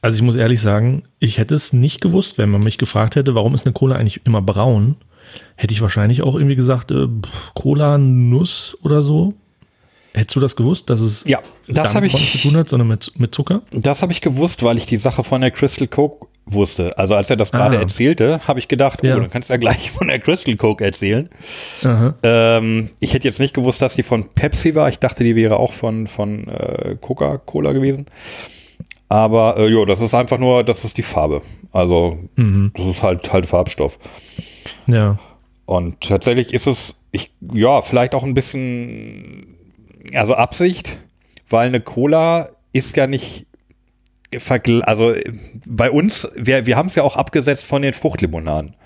[0.00, 3.34] Also ich muss ehrlich sagen, ich hätte es nicht gewusst, wenn man mich gefragt hätte,
[3.34, 4.96] warum ist eine Cola eigentlich immer braun?
[5.56, 7.06] Hätte ich wahrscheinlich auch irgendwie gesagt, äh,
[7.54, 9.34] Cola, Nuss oder so.
[10.12, 12.88] Hättest du das gewusst, dass es Ja, das damit nichts zu ich tun hat, sondern
[12.88, 13.62] mit, mit Zucker?
[13.70, 16.98] das habe ich gewusst, weil ich die Sache von der Crystal Coke wusste.
[16.98, 17.80] Also als er das gerade Ah.
[17.82, 19.16] erzählte, habe ich gedacht, Ja.
[19.16, 21.28] oh, dann kannst du ja gleich von der Crystal Coke erzählen.
[22.24, 24.88] Ähm, ich hätte jetzt nicht gewusst, dass die von Pepsi war.
[24.88, 28.06] Ich dachte, die wäre auch von, von äh, Coca-Cola gewesen.
[29.10, 31.42] Aber äh, jo, das ist einfach nur, das ist die Farbe.
[31.72, 32.70] Also Mhm.
[32.74, 33.98] das ist halt halt Farbstoff.
[34.86, 35.18] Ja.
[35.66, 39.56] Und tatsächlich ist es, ich, ja, vielleicht auch ein bisschen,
[40.14, 40.98] also Absicht,
[41.48, 43.46] weil eine Cola ist ja nicht,
[44.82, 45.14] also
[45.66, 48.76] bei uns, wir, wir haben es ja auch abgesetzt von den Fruchtlimonaden.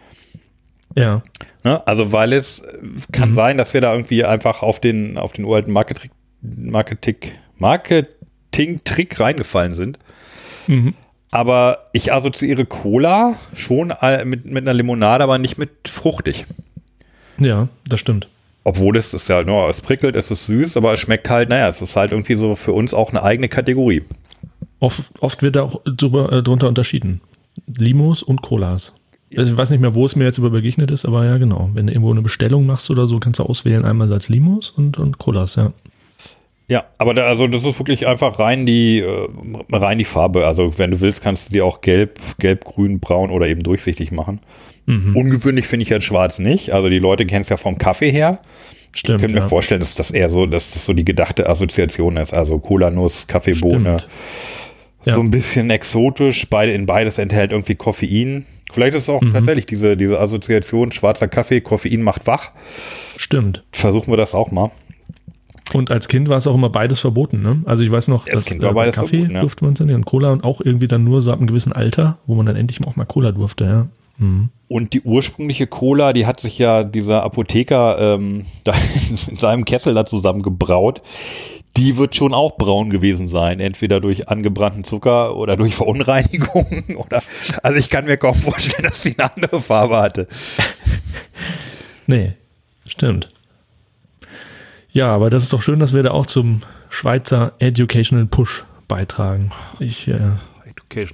[0.96, 1.22] Ja.
[1.64, 1.86] Ne?
[1.86, 2.66] Also weil es
[3.12, 6.10] kann sein, dass wir da irgendwie einfach auf den, auf den uralten Marketing,
[6.40, 7.16] Marketing,
[7.56, 9.98] Marketing-Trick reingefallen sind.
[10.66, 10.94] Mhm.
[11.30, 13.92] Aber ich assoziiere Cola schon
[14.24, 16.46] mit, mit einer Limonade, aber nicht mit fruchtig.
[17.38, 18.28] Ja, das stimmt.
[18.62, 21.68] Obwohl es ist ja, no, es prickelt, es ist süß, aber es schmeckt halt, naja,
[21.68, 24.02] es ist halt irgendwie so für uns auch eine eigene Kategorie.
[24.80, 27.20] Oft, oft wird da auch drüber, äh, drunter unterschieden.
[27.66, 28.92] Limos und Colas.
[29.36, 31.70] Also ich weiß nicht mehr, wo es mir jetzt über begegnet ist, aber ja, genau.
[31.74, 34.98] Wenn du irgendwo eine Bestellung machst oder so, kannst du auswählen, einmal als Limos und,
[34.98, 35.72] und Colas, ja.
[36.68, 39.28] Ja, aber da, also das ist wirklich einfach rein die, äh,
[39.70, 40.46] rein die Farbe.
[40.46, 44.12] Also wenn du willst, kannst du die auch gelb, gelb, grün, braun oder eben durchsichtig
[44.12, 44.40] machen.
[44.86, 45.14] Mhm.
[45.14, 46.70] Ungewöhnlich finde ich jetzt schwarz nicht.
[46.70, 48.40] Also die Leute kennen es ja vom Kaffee her.
[48.92, 49.16] Stimmt.
[49.18, 49.42] ich könnte ja.
[49.42, 52.32] mir vorstellen, dass das eher so, dass das so die gedachte Assoziation ist.
[52.32, 54.08] Also Cola-Nuss, Kaffeebohne, Stimmt.
[55.04, 55.16] Ja.
[55.16, 58.46] So ein bisschen exotisch, beide, in beides enthält irgendwie Koffein.
[58.72, 59.34] Vielleicht ist es auch Mhm.
[59.34, 62.52] tatsächlich diese, diese Assoziation schwarzer Kaffee, Koffein macht wach.
[63.18, 63.64] Stimmt.
[63.72, 64.70] Versuchen wir das auch mal.
[65.74, 67.60] Und als Kind war es auch immer beides verboten, ne?
[67.64, 69.40] Also ich weiß noch, Als dass Kind war äh, Kaffee verboten, ja.
[69.40, 71.72] durfte man es nicht und Cola und auch irgendwie dann nur so ab einem gewissen
[71.72, 73.86] Alter, wo man dann endlich auch mal Cola durfte, ja.
[74.18, 74.50] Mhm.
[74.68, 78.72] Und die ursprüngliche Cola, die hat sich ja dieser Apotheker ähm, da
[79.10, 81.02] in seinem Kessel da zusammengebraut.
[81.76, 86.66] Die wird schon auch braun gewesen sein, entweder durch angebrannten Zucker oder durch Verunreinigung
[86.96, 87.20] oder
[87.64, 90.28] also ich kann mir kaum vorstellen, dass sie eine andere Farbe hatte.
[92.06, 92.34] Nee,
[92.86, 93.30] stimmt.
[94.94, 99.50] Ja, aber das ist doch schön, dass wir da auch zum Schweizer Educational Push beitragen.
[99.80, 100.20] Ich äh,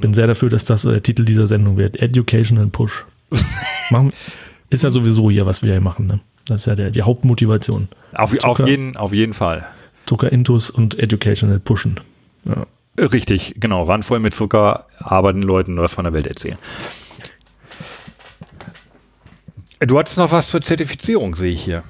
[0.01, 2.01] bin sehr dafür, dass das äh, Titel dieser Sendung wird.
[2.01, 3.07] Educational Push.
[3.91, 4.13] machen,
[4.69, 6.07] ist ja sowieso hier, was wir hier machen.
[6.07, 6.21] Ne?
[6.47, 7.89] Das ist ja der, die Hauptmotivation.
[8.13, 8.69] Auf, auf, Zucker.
[8.69, 9.67] jeden, auf jeden Fall.
[10.05, 12.01] Zucker Intus und Educational Pushen.
[12.45, 12.67] Ja.
[13.03, 13.85] Richtig, genau.
[13.85, 16.59] Randvoll mit Zucker, aber den Leuten was von der Welt erzählen.
[19.79, 21.83] Du hattest noch was zur Zertifizierung, sehe ich hier.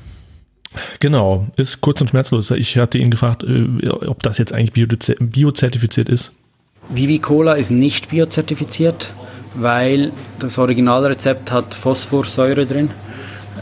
[1.01, 2.51] Genau, ist kurz und schmerzlos.
[2.53, 4.87] Ich hatte ihn gefragt, äh, ob das jetzt eigentlich bio-
[5.21, 6.33] biozertifiziert ist.
[6.89, 9.13] Vivi Cola ist nicht biozertifiziert,
[9.55, 12.91] weil das Originalrezept hat Phosphorsäure drin.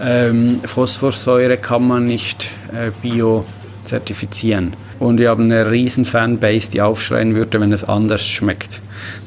[0.01, 4.75] Ähm, Phosphorsäure kann man nicht äh, biozertifizieren.
[4.99, 8.81] Und wir haben eine riesen Fanbase, die aufschreien würde, wenn es anders schmeckt.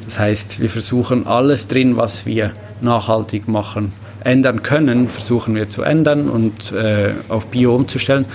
[0.05, 2.51] Das heißt, wir versuchen alles drin, was wir
[2.81, 3.93] nachhaltig machen,
[4.23, 8.25] ändern können, versuchen wir zu ändern und äh, auf Bio umzustellen.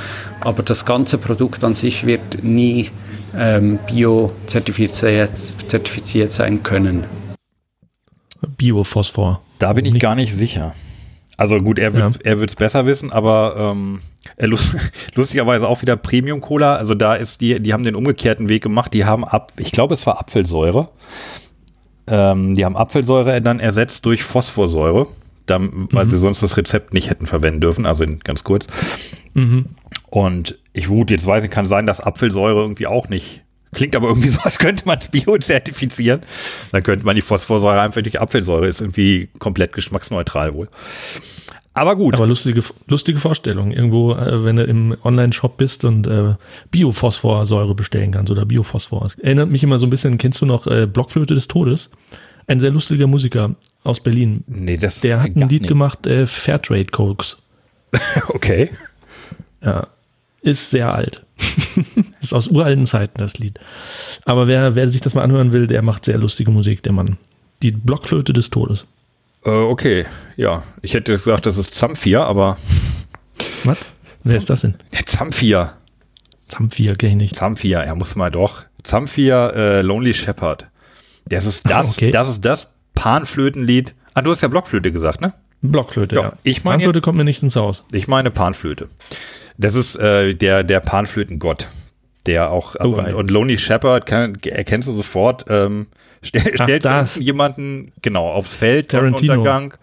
[0.40, 2.90] Aber das ganze Produkt an sich wird nie
[3.36, 7.04] ähm, bio-zertifiziert zertifiziert sein können.
[8.56, 9.42] Biophosphor.
[9.58, 10.74] Da bin ich gar nicht sicher.
[11.36, 14.00] Also gut, er wird er wird's besser wissen, aber ähm,
[14.36, 14.74] äh, lust,
[15.14, 16.76] lustigerweise auch wieder Premium Cola.
[16.76, 18.94] Also da ist die, die haben den umgekehrten Weg gemacht.
[18.94, 20.88] Die haben ab, ich glaube, es war Apfelsäure.
[22.08, 25.08] Ähm, die haben Apfelsäure dann ersetzt durch Phosphorsäure,
[25.48, 27.86] weil sie sonst das Rezept nicht hätten verwenden dürfen.
[27.86, 28.66] Also in, ganz kurz.
[29.34, 29.66] Mhm.
[30.08, 33.42] Und ich gut, jetzt weiß ich, kann sein, dass Apfelsäure irgendwie auch nicht.
[33.72, 36.20] Klingt aber irgendwie so, als könnte man es bio-zertifizieren.
[36.72, 38.66] Dann könnte man die Phosphorsäure einfach durch Apfelsäure.
[38.66, 40.68] Ist irgendwie komplett geschmacksneutral wohl.
[41.76, 42.14] Aber gut.
[42.14, 43.70] Aber lustige, lustige Vorstellung.
[43.70, 46.34] Irgendwo, äh, wenn du im Online-Shop bist und äh,
[46.70, 49.04] Biophosphorsäure bestellen kannst oder Biophosphor.
[49.04, 51.90] Es erinnert mich immer so ein bisschen, kennst du noch äh, Blockflöte des Todes?
[52.46, 53.56] Ein sehr lustiger Musiker
[53.86, 54.44] aus Berlin.
[54.46, 55.68] nee, das Der hat ein Lied nicht.
[55.68, 57.36] gemacht, äh, Fairtrade Cokes.
[58.28, 58.70] Okay.
[59.62, 59.86] Ja,
[60.42, 61.24] ist sehr alt.
[62.20, 63.58] ist aus uralten Zeiten das Lied.
[64.24, 67.16] Aber wer, wer sich das mal anhören will, der macht sehr lustige Musik, der Mann.
[67.62, 68.84] Die Blockflöte des Todes.
[69.44, 70.04] Äh, okay.
[70.36, 70.62] Ja.
[70.82, 72.58] Ich hätte gesagt, das ist Zamphir, aber.
[73.64, 73.78] Was?
[74.24, 74.74] Wer ist das denn?
[74.92, 75.72] Der Zamphir.
[76.48, 77.36] Zamphir, kenn ich nicht.
[77.36, 78.64] Zamphir, er muss mal doch.
[78.82, 80.66] Zamphir äh, Lonely Shepherd.
[81.28, 82.10] Das ist das, Okay.
[82.10, 83.94] das ist das Panflötenlied.
[84.14, 85.32] Ah, du hast ja Blockflöte gesagt, ne?
[85.62, 86.32] Blockflöte, Ja, ja.
[86.42, 87.84] ich meine Blockflöte jetzt- kommt mir nicht ins Haus.
[87.92, 88.88] Ich meine Panflöte.
[89.56, 91.68] Das ist äh, der, der Panflötengott.
[92.26, 95.86] Der auch, Oh, und, und Lonely Shepherd kann, erkennst du sofort, ähm,
[96.22, 97.16] stell, Ach, stellt das.
[97.16, 99.34] jemanden, genau, aufs Feld, Tarantino.
[99.34, 99.74] Untergang.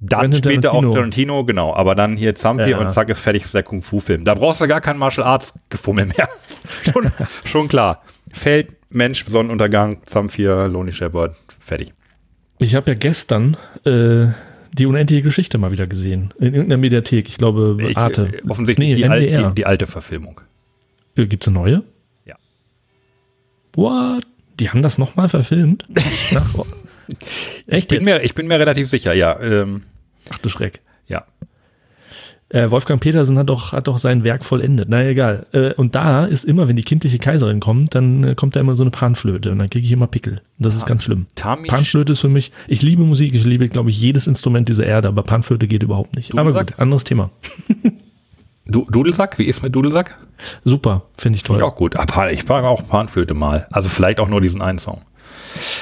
[0.00, 0.90] Dann Quentin später Tarantino.
[0.90, 1.74] auch Tarantino, genau.
[1.74, 2.78] Aber dann hier Zampi Ja.
[2.78, 4.24] und zack ist fertig, ist der Kung-Fu-Film.
[4.24, 6.28] Da brauchst du gar kein Martial Arts Gefummel mehr.
[6.92, 7.10] schon,
[7.44, 8.02] schon klar.
[8.32, 11.92] Feld, Mensch, Sonnenuntergang, Zamphir, Lonely Shepherd, fertig.
[12.64, 14.26] Ich habe ja gestern äh,
[14.72, 16.32] die unendliche Geschichte mal wieder gesehen.
[16.38, 17.28] In irgendeiner Mediathek.
[17.28, 18.30] Ich glaube, Ich, Arte.
[18.42, 20.40] äh, offensichtlich nee, die, al die, die alte Verfilmung.
[21.14, 21.82] Äh, Gibt's eine neue?
[22.24, 22.36] Ja.
[23.74, 24.24] What?
[24.58, 25.84] Die haben das nochmal verfilmt?
[26.32, 26.46] Nach,
[27.08, 27.18] Ich
[27.66, 28.04] echt bin, jetzt?
[28.06, 29.38] mir, ich bin mir relativ sicher, ja.
[29.40, 29.82] Ähm,
[30.30, 30.80] Ach du Schreck.
[32.54, 32.64] Ja.
[32.64, 34.88] Äh, Wolfgang Petersen hat doch, hat doch sein Werk vollendet.
[34.88, 35.46] Na egal.
[35.52, 38.74] Äh, und da ist immer, wenn die kindliche Kaiserin kommt, dann äh, kommt da immer
[38.74, 40.40] so eine Panflöte und dann kriege ich immer Pickel.
[40.58, 41.26] Das ist ganz schlimm.
[41.34, 44.86] Tami Panflöte ist für mich, ich liebe Musik, ich liebe, glaube ich, jedes Instrument dieser
[44.86, 46.32] Erde, aber Panflöte geht überhaupt nicht.
[46.32, 46.66] aber Dudelsack?
[46.68, 47.30] gut, anderes Thema.
[48.66, 49.38] Du, Dudelsack?
[49.38, 50.16] Wie ist mit Dudelsack?
[50.64, 51.58] Super, finde ich toll.
[51.58, 51.96] Ja, auch gut.
[51.96, 53.66] Aber ich frage auch Panflöte mal.
[53.70, 55.02] Also vielleicht auch nur diesen einen Song.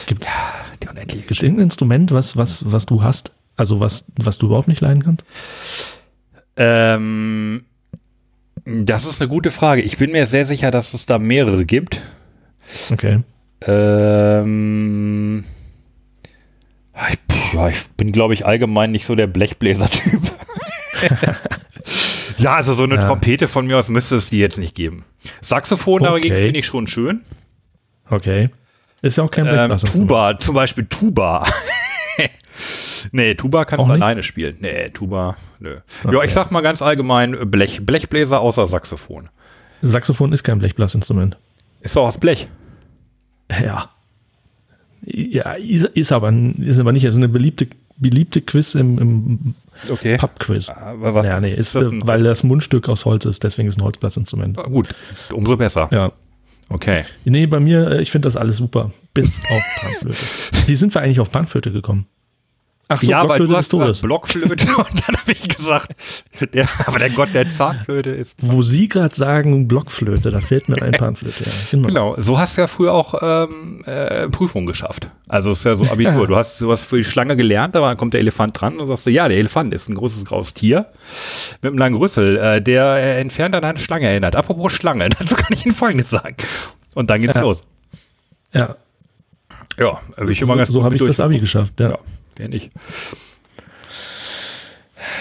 [0.06, 3.32] Gibt es irgendein Instrument, was, was, was du hast?
[3.56, 5.24] Also was, was du überhaupt nicht leiden kannst?
[6.56, 7.64] Ähm,
[8.64, 9.82] das ist eine gute Frage.
[9.82, 12.00] Ich bin mir sehr sicher, dass es da mehrere gibt.
[12.92, 13.20] Okay.
[13.62, 15.44] Ähm,
[17.10, 20.20] ich, pff, ja, ich bin, glaube ich, allgemein nicht so der Blechbläser-Typ.
[22.38, 23.00] ja, also so eine Ja.
[23.06, 25.04] Trompete von mir aus müsste es die jetzt nicht geben.
[25.40, 26.44] Saxophon dagegen Okay.
[26.46, 27.22] finde ich schon schön.
[28.10, 28.50] Okay.
[29.00, 30.08] Ist ja auch kein Ähm, Blechblasinstrument.
[30.10, 31.46] Tuba, zum Beispiel Tuba.
[33.12, 34.02] Nee, Tuba kannst du nicht?
[34.02, 34.56] alleine spielen.
[34.60, 35.74] Nee, Tuba, nö.
[36.04, 36.26] Ja, Okay.
[36.26, 39.28] ich sag mal ganz allgemein Blech, Blechbläser außer Saxophon.
[39.82, 41.36] Saxophon ist kein Blechblasinstrument.
[41.80, 42.48] Ist doch aus Blech.
[43.50, 43.90] Ja.
[45.04, 47.06] Ja, ist, ist, aber, ist aber nicht.
[47.06, 49.54] Also eine beliebte, beliebte Quiz im, im
[49.88, 50.16] Okay.
[50.16, 50.68] Pub-Quiz.
[50.68, 53.78] Aber was Ja, nee, ist, das äh, weil das Mundstück aus Holz ist, deswegen ist
[53.78, 54.58] ein Holzblasinstrument.
[54.58, 54.88] Ah, Gut,
[55.32, 55.88] umso besser.
[55.90, 56.12] Ja.
[56.68, 57.04] Okay.
[57.24, 58.92] Nee, bei mir, äh, ich finde das alles super.
[59.12, 60.16] Bis auf Panflöte.
[60.66, 62.06] Wie sind wir eigentlich auf Panflöte gekommen?
[62.94, 65.92] Ach so, ja, weil du hast gesagt Blockflöte und dann habe ich gesagt,
[66.54, 68.38] der, aber der Gott der Zahnflöte ist.
[68.42, 71.44] Wo Sie gerade sagen Blockflöte, da fällt mir ein Panflöte.
[71.44, 71.88] Ja, genau.
[71.88, 75.10] Genau, so hast du ja früher auch ähm, äh, Prüfungen geschafft.
[75.28, 76.26] Also es ist ja so Abitur.
[76.26, 78.86] Du hast, du hast für die Schlange gelernt, aber dann kommt der Elefant dran und
[78.86, 80.86] sagst du, ja, der Elefant ist ein großes graues Tier
[81.62, 84.36] mit einem langen Rüssel, äh, der entfernt an eine Schlange erinnert.
[84.36, 86.36] Apropos Schlange, dazu kann ich Ihnen Folgendes sagen.
[86.94, 87.42] Und dann geht's Ja.
[87.42, 87.64] los.
[88.52, 88.76] Ja,
[89.78, 91.80] Ja, bin ich immer so, ganz so habe ich das Abi geschafft.
[91.80, 91.90] Ja.
[91.90, 91.96] Ja,
[92.36, 92.70] wer nicht.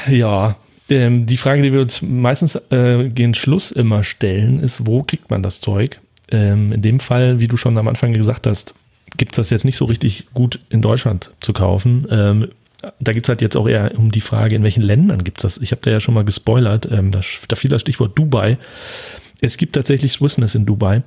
[0.09, 0.57] Ja,
[0.89, 5.30] ähm, die Frage, die wir uns meistens äh, gegen Schluss immer stellen, ist, wo kriegt
[5.30, 5.99] man das Zeug?
[6.30, 8.76] Ähm, in dem Fall, wie du schon am Anfang gesagt hast,
[9.18, 12.07] gibt es das jetzt nicht so richtig gut in Deutschland zu kaufen.
[12.09, 12.47] Ähm,
[12.99, 15.43] da geht es halt jetzt auch eher um die Frage, in welchen Ländern gibt es
[15.43, 15.57] das?
[15.59, 18.57] Ich habe da ja schon mal gespoilert, ähm, da, da fiel das Stichwort Dubai.
[19.39, 21.03] Es gibt tatsächlich Swissness in Dubai.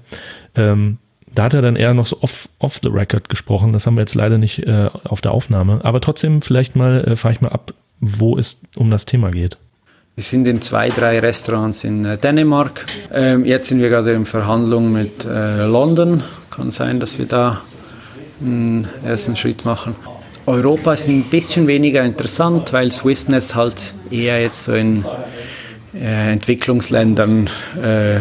[0.54, 0.98] Ähm,
[1.34, 3.72] da hat er dann eher noch so off, off the record gesprochen.
[3.72, 5.80] Das haben wir jetzt leider nicht äh, auf der Aufnahme.
[5.82, 9.58] Aber trotzdem, vielleicht mal, äh, fahre ich mal ab, wo es um das Thema geht.
[10.16, 12.86] Wir sind in zwei, drei Restaurants in äh, Dänemark.
[13.12, 16.22] Ähm, jetzt sind wir gerade in Verhandlungen mit äh, London.
[16.50, 17.62] Kann sein, dass wir da
[18.40, 19.96] einen ersten Schritt machen.
[20.46, 25.04] Europa ist ein bisschen weniger interessant, weil Swissness halt eher jetzt so in
[25.94, 27.48] äh, Entwicklungsländern
[27.82, 28.20] äh,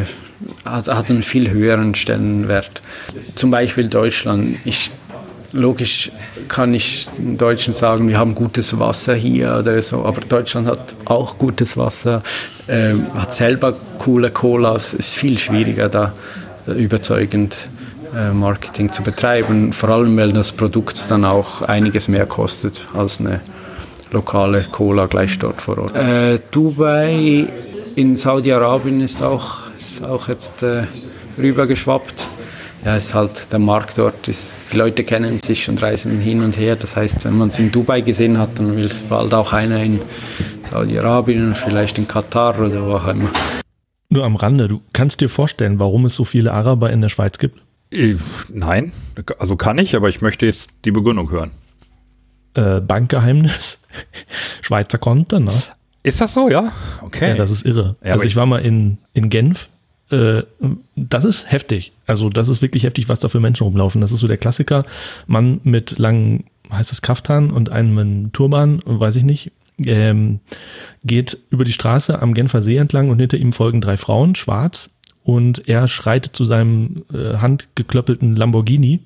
[0.65, 2.81] hat, hat einen viel höheren Stellenwert.
[3.35, 4.57] Zum Beispiel Deutschland.
[4.65, 4.91] Ich,
[5.51, 6.11] logisch
[6.47, 10.95] kann ich den Deutschen sagen, wir haben gutes Wasser hier oder so, aber Deutschland hat
[11.05, 12.23] auch gutes Wasser,
[12.67, 16.13] ähm, hat selber coole Colas, ist viel schwieriger da,
[16.65, 17.67] da überzeugend
[18.15, 23.19] äh, Marketing zu betreiben, vor allem weil das Produkt dann auch einiges mehr kostet als
[23.19, 23.39] eine
[24.11, 25.95] lokale Cola gleich dort vor Ort.
[25.95, 27.47] Äh, Dubai
[27.95, 30.85] in Saudi-Arabien ist auch, ist auch jetzt äh,
[31.37, 32.27] rübergeschwappt.
[32.85, 36.57] Ja, ist halt der Markt dort, ist, die Leute kennen sich und reisen hin und
[36.57, 36.75] her.
[36.75, 39.81] Das heißt, wenn man es in Dubai gesehen hat, dann will es bald auch einer
[39.81, 40.01] in
[40.69, 43.29] Saudi-Arabien vielleicht in Katar oder wo auch immer.
[44.09, 47.37] Nur am Rande, du kannst dir vorstellen, warum es so viele Araber in der Schweiz
[47.39, 47.61] gibt?
[47.91, 48.15] Äh,
[48.49, 48.91] Nein,
[49.39, 51.51] also kann ich, aber ich möchte jetzt die Begründung hören.
[52.53, 53.79] Äh, Bankgeheimnis,
[54.61, 55.51] Schweizer Konto, ne?
[56.03, 56.73] Ist das so, ja?
[57.01, 57.29] Okay.
[57.29, 57.95] Ja, das ist irre.
[58.03, 59.69] Ja, also ich war mal in, in Genf.
[60.13, 60.43] Äh,
[60.95, 61.91] das ist heftig.
[62.05, 64.01] Also das ist wirklich heftig, was da für Menschen rumlaufen.
[64.01, 64.85] Das ist so der Klassiker.
[65.25, 70.39] Mann mit langen, heißt es Kaftan und einem Turban weiß ich nicht, ähm,
[71.03, 74.89] geht über die Straße am Genfer See entlang und hinter ihm folgen drei Frauen, schwarz.
[75.23, 78.99] Und er schreitet zu seinem äh, handgeklöppelten Lamborghini,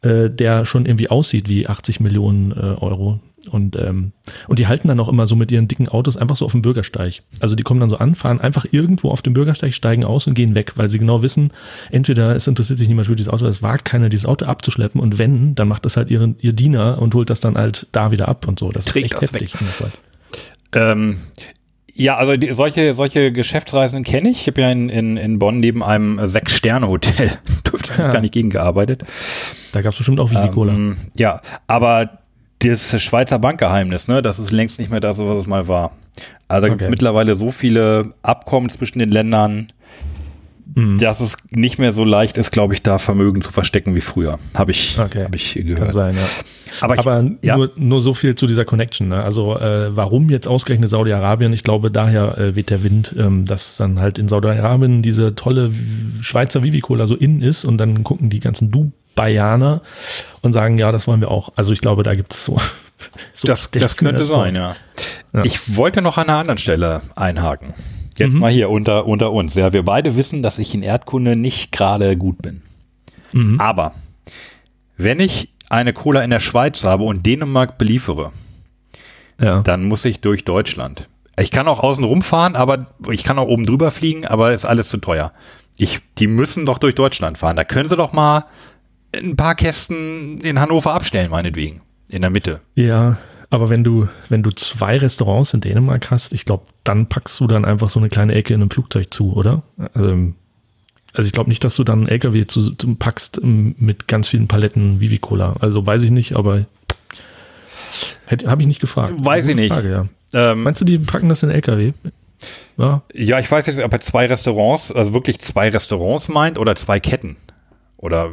[0.00, 3.20] äh, der schon irgendwie aussieht wie 80 Millionen äh, Euro.
[3.48, 4.12] Und, ähm,
[4.48, 6.62] und die halten dann auch immer so mit ihren dicken Autos einfach so auf dem
[6.62, 7.22] Bürgersteig.
[7.40, 10.34] Also die kommen dann so an, fahren einfach irgendwo auf dem Bürgersteig, steigen aus und
[10.34, 11.52] gehen weg, weil sie genau wissen,
[11.90, 15.18] entweder es interessiert sich niemand für dieses Auto, es wagt keiner, dieses Auto abzuschleppen und
[15.18, 18.28] wenn, dann macht das halt ihren, ihr Diener und holt das dann halt da wieder
[18.28, 18.70] ab und so.
[18.70, 19.52] Das Trägt ist echt das heftig.
[20.72, 21.18] Ähm,
[21.96, 24.42] ja, also die, solche, solche Geschäftsreisenden kenne ich.
[24.42, 27.30] Ich habe ja in, in, in Bonn neben einem Sechs-Sterne-Hotel,
[27.70, 29.04] dürfte ich gar nicht gegengearbeitet.
[29.72, 30.72] Da gab es bestimmt auch Vivi-Cola.
[30.72, 32.18] Ähm, ja, aber
[32.70, 35.92] das Schweizer Bankgeheimnis, ne, das ist längst nicht mehr das, was es mal war.
[36.48, 36.90] Also da gibt es Okay.
[36.90, 39.68] mittlerweile so viele Abkommen zwischen den Ländern,
[40.76, 40.98] Mhm.
[40.98, 44.38] dass es nicht mehr so leicht ist, glaube ich, da Vermögen zu verstecken wie früher.
[44.54, 45.24] Habe ich, Okay.
[45.24, 45.92] hab ich Kann gehört.
[45.94, 46.22] sein, ja.
[46.80, 47.56] Aber, ich, Aber ja.
[47.56, 49.08] nur, nur so viel zu dieser Connection.
[49.08, 49.22] Ne?
[49.22, 51.52] Also äh, warum jetzt ausgerechnet Saudi-Arabien?
[51.52, 55.70] Ich glaube, daher äh, weht der Wind, ähm, dass dann halt in Saudi-Arabien diese tolle
[56.20, 58.72] Schweizer Vivi-Cola so in ist und dann gucken die ganzen
[59.14, 59.82] Dubaianer
[60.42, 61.52] und sagen, ja, das wollen wir auch.
[61.56, 62.58] Also ich glaube, da gibt es so.
[63.32, 64.76] so das, das könnte sein, ja.
[65.32, 65.44] Ja.
[65.44, 67.74] Ich wollte noch an einer anderen Stelle einhaken.
[68.16, 69.54] Jetzt mal hier unter, unter uns.
[69.54, 72.62] Ja, wir beide wissen, dass ich in Erdkunde nicht gerade gut bin.
[73.32, 73.60] Mhm.
[73.60, 73.92] Aber
[74.96, 78.30] wenn ich eine Cola in der Schweiz habe und Dänemark beliefere,
[79.40, 79.62] Ja.
[79.62, 81.08] dann muss ich durch Deutschland.
[81.36, 84.88] Ich kann auch außen rumfahren, aber ich kann auch oben drüber fliegen, aber ist alles
[84.88, 85.32] zu teuer.
[85.76, 87.56] Ich, die müssen doch durch Deutschland fahren.
[87.56, 88.44] Da können sie doch mal
[89.22, 91.82] ein paar Kästen in Hannover abstellen, meinetwegen.
[92.08, 92.60] In der Mitte.
[92.74, 93.18] Ja,
[93.50, 97.46] aber wenn du, wenn du zwei Restaurants in Dänemark hast, ich glaube, dann packst du
[97.46, 99.62] dann einfach so eine kleine Ecke in einem Flugzeug zu, oder?
[99.94, 100.32] Also,
[101.12, 104.28] also ich glaube nicht, dass du dann einen LKW zu, zu packst ähm, mit ganz
[104.28, 105.54] vielen Paletten Vivi-Cola.
[105.60, 106.66] Also weiß ich nicht, aber
[108.46, 109.14] habe ich nicht gefragt.
[109.18, 109.72] Weiß ich nicht.
[109.72, 110.52] Frage, ja.
[110.52, 111.92] Ähm, Meinst du, die packen das in den LKW?
[112.76, 116.74] Ja, ja, ich weiß jetzt, ob er zwei Restaurants, also wirklich zwei Restaurants meint oder
[116.74, 117.36] zwei Ketten.
[118.04, 118.28] Oder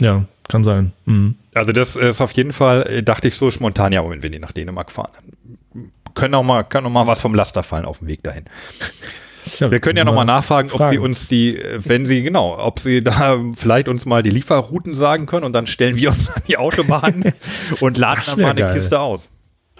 [0.00, 0.24] ja.
[0.48, 0.92] kann sein.
[1.04, 1.36] Mhm.
[1.54, 4.50] Also das ist auf jeden Fall, äh, dachte ich so spontan, ja, wenn wir nach
[4.50, 5.12] Dänemark fahren,
[6.14, 8.46] können auch mal, kann auch mal was vom Laster fallen auf dem Weg dahin.
[9.60, 10.90] Ja, Wir können ja nochmal nachfragen, ob fragen.
[10.90, 15.26] Sie uns die, wenn Sie, genau, ob Sie da vielleicht uns mal die Lieferrouten sagen
[15.26, 17.32] können und dann stellen wir uns an die Autobahn
[17.80, 18.74] und laden dann mal eine geil.
[18.74, 19.30] Kiste aus.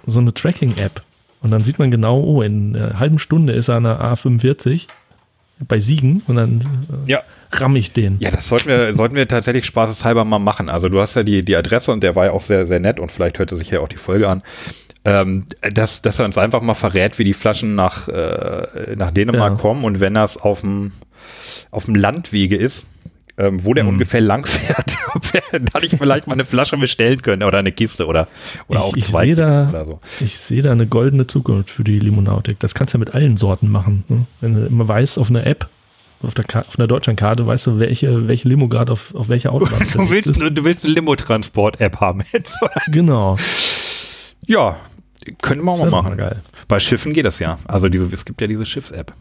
[0.06, 1.02] So eine Tracking-App.
[1.40, 4.86] Und dann sieht man genau, oh, in einer halben Stunde ist er an der A45
[5.66, 7.22] bei Siegen und dann äh, Ja.
[7.53, 8.16] Ramm ich den.
[8.20, 10.68] Ja, das sollten wir, sollten wir tatsächlich spaßeshalber mal machen.
[10.68, 13.01] Also du hast ja die, die Adresse und der war ja auch sehr, sehr nett
[13.01, 14.42] und vielleicht hört er sich ja auch die Folge an.
[15.05, 15.42] Ähm,
[15.72, 19.59] dass, dass er uns einfach mal verrät, wie die Flaschen nach, äh, nach Dänemark Ja.
[19.59, 20.90] kommen und wenn das auf dem,
[21.70, 22.86] auf dem Landwege ist,
[23.38, 23.90] ähm, wo der Mhm.
[23.90, 27.70] ungefähr lang fährt, ob wir da nicht vielleicht mal eine Flasche bestellen können oder eine
[27.70, 28.26] Kiste oder,
[28.66, 30.01] oder auch ich, ich zwei Kisten da, oder so.
[30.20, 32.59] ich sehe da eine goldene Zukunft für die Limonautik.
[32.59, 34.05] Das kannst du ja mit allen Sorten machen.
[34.09, 34.26] Ne?
[34.40, 35.68] Wenn du immer weißt, auf einer App,
[36.26, 39.52] auf der, Ka- auf einer Deutschlandkarte, weißt du, welche, welche Limo gerade auf, auf welcher
[39.52, 40.40] Autobahn Du willst, ist.
[40.40, 42.54] du willst eine Limo-Transport-App haben jetzt?
[42.88, 43.36] Genau.
[44.46, 44.76] Ja,
[45.42, 46.16] können wir auch mal machen.
[46.16, 46.40] Geil.
[46.68, 47.58] Bei Schiffen geht das ja.
[47.66, 49.12] Also diese, es gibt ja diese Schiffs-App.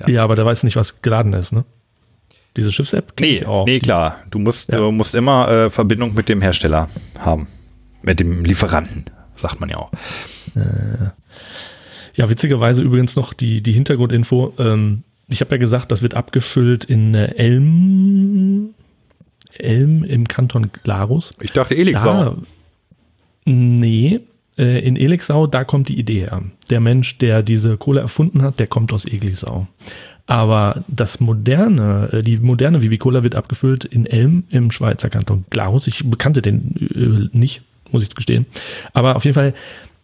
[0.00, 0.08] Ja.
[0.08, 0.24] Ja.
[0.24, 1.64] aber da weißt du nicht, was geladen ist, ne?
[2.56, 3.12] Diese Schiffs-App?
[3.20, 3.66] Nee, auch.
[3.66, 4.16] nee, klar.
[4.30, 4.78] Du musst, Ja.
[4.78, 7.48] du musst immer äh, Verbindung mit dem Hersteller haben.
[8.02, 9.04] Mit dem Lieferanten,
[9.36, 9.90] sagt man ja auch.
[12.16, 14.54] Ja, witzigerweise übrigens noch die, die Hintergrundinfo.
[14.58, 18.74] Ähm, ich habe ja gesagt, das wird abgefüllt in äh, Elm,
[19.58, 21.32] Elm im Kanton Glarus.
[21.40, 22.12] Ich dachte Elixau.
[22.12, 22.36] Da,
[23.44, 24.20] nee,
[24.56, 26.42] äh, in Elixau, da kommt die Idee her.
[26.70, 29.66] Der Mensch, der diese Kohle erfunden hat, der kommt aus Elixau.
[30.26, 35.86] Aber das moderne, äh, die moderne Vivicola wird abgefüllt in Elm im Schweizer Kanton Glarus.
[35.86, 37.62] Ich bekannte den nicht,
[37.92, 38.46] muss ich gestehen.
[38.92, 39.54] Aber auf jeden Fall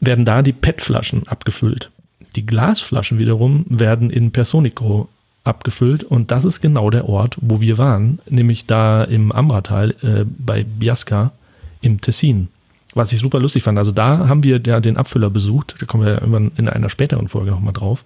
[0.00, 1.90] werden da die PET-Flaschen abgefüllt.
[2.36, 5.08] Die Glasflaschen wiederum werden in Personico
[5.44, 10.24] abgefüllt und das ist genau der Ort, wo wir waren, nämlich da im Ambratal äh,
[10.24, 11.32] bei Biasca
[11.80, 12.48] im Tessin.
[12.94, 13.78] Was ich super lustig fand.
[13.78, 15.76] Also da haben wir ja den Abfüller besucht.
[15.80, 18.04] Da kommen wir ja irgendwann in einer späteren Folge nochmal drauf.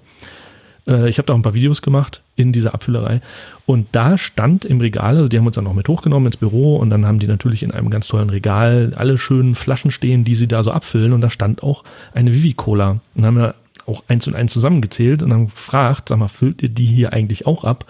[0.86, 3.20] Äh, ich habe da auch ein paar Videos gemacht in dieser Abfüllerei.
[3.66, 6.76] Und da stand im Regal, also die haben uns dann auch mit hochgenommen ins Büro
[6.76, 10.34] und dann haben die natürlich in einem ganz tollen Regal alle schönen Flaschen stehen, die
[10.34, 11.12] sie da so abfüllen.
[11.12, 12.90] Und da stand auch eine Vivi-Cola.
[12.90, 13.54] Und dann haben wir
[13.87, 17.47] auch eins und eins zusammengezählt und dann gefragt, sag mal, füllt ihr die hier eigentlich
[17.47, 17.87] auch ab?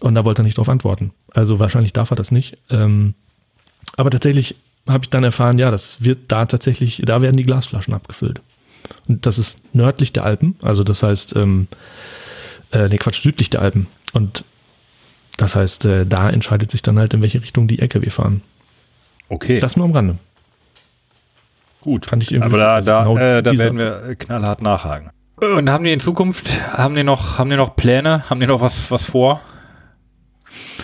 [0.00, 1.12] Und da wollte er nicht drauf antworten.
[1.30, 2.58] Also wahrscheinlich darf er das nicht.
[2.70, 3.14] Ähm,
[3.96, 4.56] aber tatsächlich
[4.88, 8.40] habe ich dann erfahren, ja, das wird da tatsächlich, da werden die Glasflaschen abgefüllt.
[9.06, 11.68] Und das ist nördlich der Alpen, also das heißt, ähm,
[12.72, 13.86] äh, nee, Quatsch, südlich der Alpen.
[14.12, 14.44] Und
[15.36, 18.42] das heißt, äh, da entscheidet sich dann halt, in welche Richtung die LKW fahren.
[19.28, 20.18] Okay, Das nur am Rande.
[21.82, 22.06] Gut.
[22.06, 25.10] fand ich irgendwie- Aber da, da, genau äh, da werden wir äh, knallhart nachhaken.
[25.36, 28.28] Und haben die in Zukunft, haben die noch, haben die noch Pläne?
[28.30, 29.40] Haben die noch was, was vor?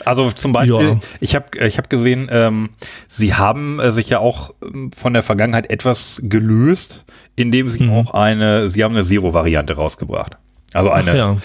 [0.04, 1.00] Also zum Beispiel, Ja.
[1.20, 2.70] ich habe ich hab gesehen, ähm,
[3.06, 7.04] sie haben äh, sich ja auch ähm, von der Vergangenheit etwas gelöst,
[7.36, 7.92] indem sie Mhm.
[7.92, 10.36] auch eine, sie haben eine Zero-Variante rausgebracht.
[10.74, 11.36] Also eine, ja,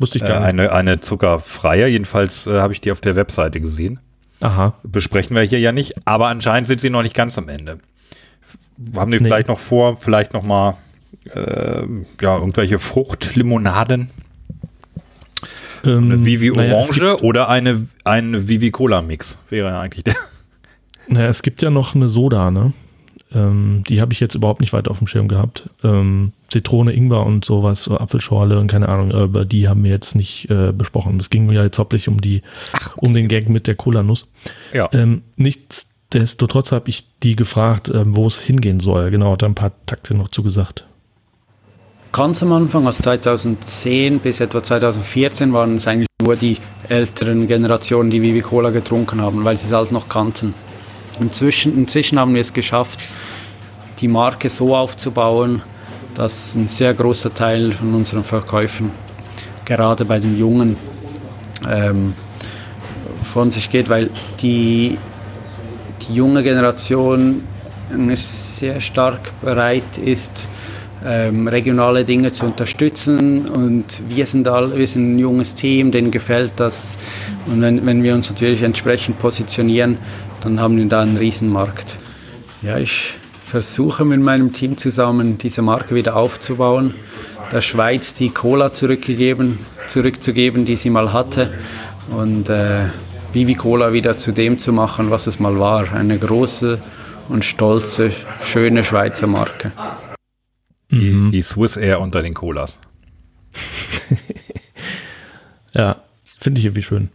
[0.00, 4.00] wusste ich äh, eine, eine zuckerfreie, jedenfalls äh, habe ich die auf der Webseite gesehen.
[4.40, 4.74] Aha.
[4.82, 7.78] Besprechen wir hier ja nicht, aber anscheinend sind sie noch nicht ganz am Ende.
[8.96, 9.24] Haben die Nee.
[9.24, 10.76] vielleicht noch vor, vielleicht noch mal
[11.34, 11.82] äh,
[12.20, 14.10] ja, irgendwelche Fruchtlimonaden,
[15.84, 20.04] eine Ähm, Vivi naja, es Orange oder eine, eine Vivi Cola Mix wäre ja eigentlich
[20.04, 20.16] der.
[21.08, 22.72] Naja, es gibt ja noch eine Soda, ne?
[23.34, 25.68] Ähm, die habe ich jetzt überhaupt nicht weiter auf dem Schirm gehabt.
[25.82, 30.14] Ähm, Zitrone, Ingwer und sowas, so Apfelschorle und keine Ahnung, aber die haben wir jetzt
[30.14, 31.18] nicht äh, besprochen.
[31.18, 32.42] Es ging mir ja jetzt hauptsächlich um die,
[32.96, 34.28] um den Gag mit der Cola-Nuss.
[34.72, 34.88] Ja.
[34.92, 35.22] Ähm,
[36.14, 39.10] nichtsdestotrotz habe ich die gefragt, ähm, wo es hingehen soll.
[39.10, 40.86] Genau, da ein paar Takte noch zugesagt.
[42.12, 46.58] Ganz am Anfang, also 2010 bis etwa 2014, waren es eigentlich nur die
[46.88, 50.52] älteren Generationen, die Vivi Cola getrunken haben, weil sie es halt noch kannten.
[51.20, 53.00] Inzwischen, inzwischen haben wir es geschafft,
[54.00, 55.62] die Marke so aufzubauen,
[56.14, 58.90] dass ein sehr großer Teil von unseren Verkäufen,
[59.64, 60.76] gerade bei den Jungen,
[61.70, 62.14] ähm,
[63.22, 64.10] von sich geht, weil
[64.42, 64.98] die,
[66.08, 67.42] die junge Generation
[68.14, 70.48] sehr stark bereit ist,
[71.04, 73.46] ähm, regionale Dinge zu unterstützen.
[73.48, 76.98] Und wir sind, all, wir sind ein junges Team, denen gefällt das.
[77.46, 79.98] Und wenn, wenn wir uns natürlich entsprechend positionieren,
[80.42, 81.98] dann haben wir da einen Riesenmarkt.
[82.62, 86.94] Ja, ich versuche mit meinem Team zusammen diese Marke wieder aufzubauen,
[87.50, 91.52] der Schweiz die Cola zurückgegeben, zurückzugeben, die sie mal hatte.
[92.10, 92.86] Und äh,
[93.32, 96.80] Vivi Cola wieder zu dem zu machen, was es mal war, eine große
[97.28, 98.10] und stolze,
[98.42, 99.72] schöne Schweizer Marke.
[100.90, 101.30] Mhm.
[101.30, 102.78] Die Swiss Air unter den Colas.
[105.74, 107.08] Ja, finde ich irgendwie schön.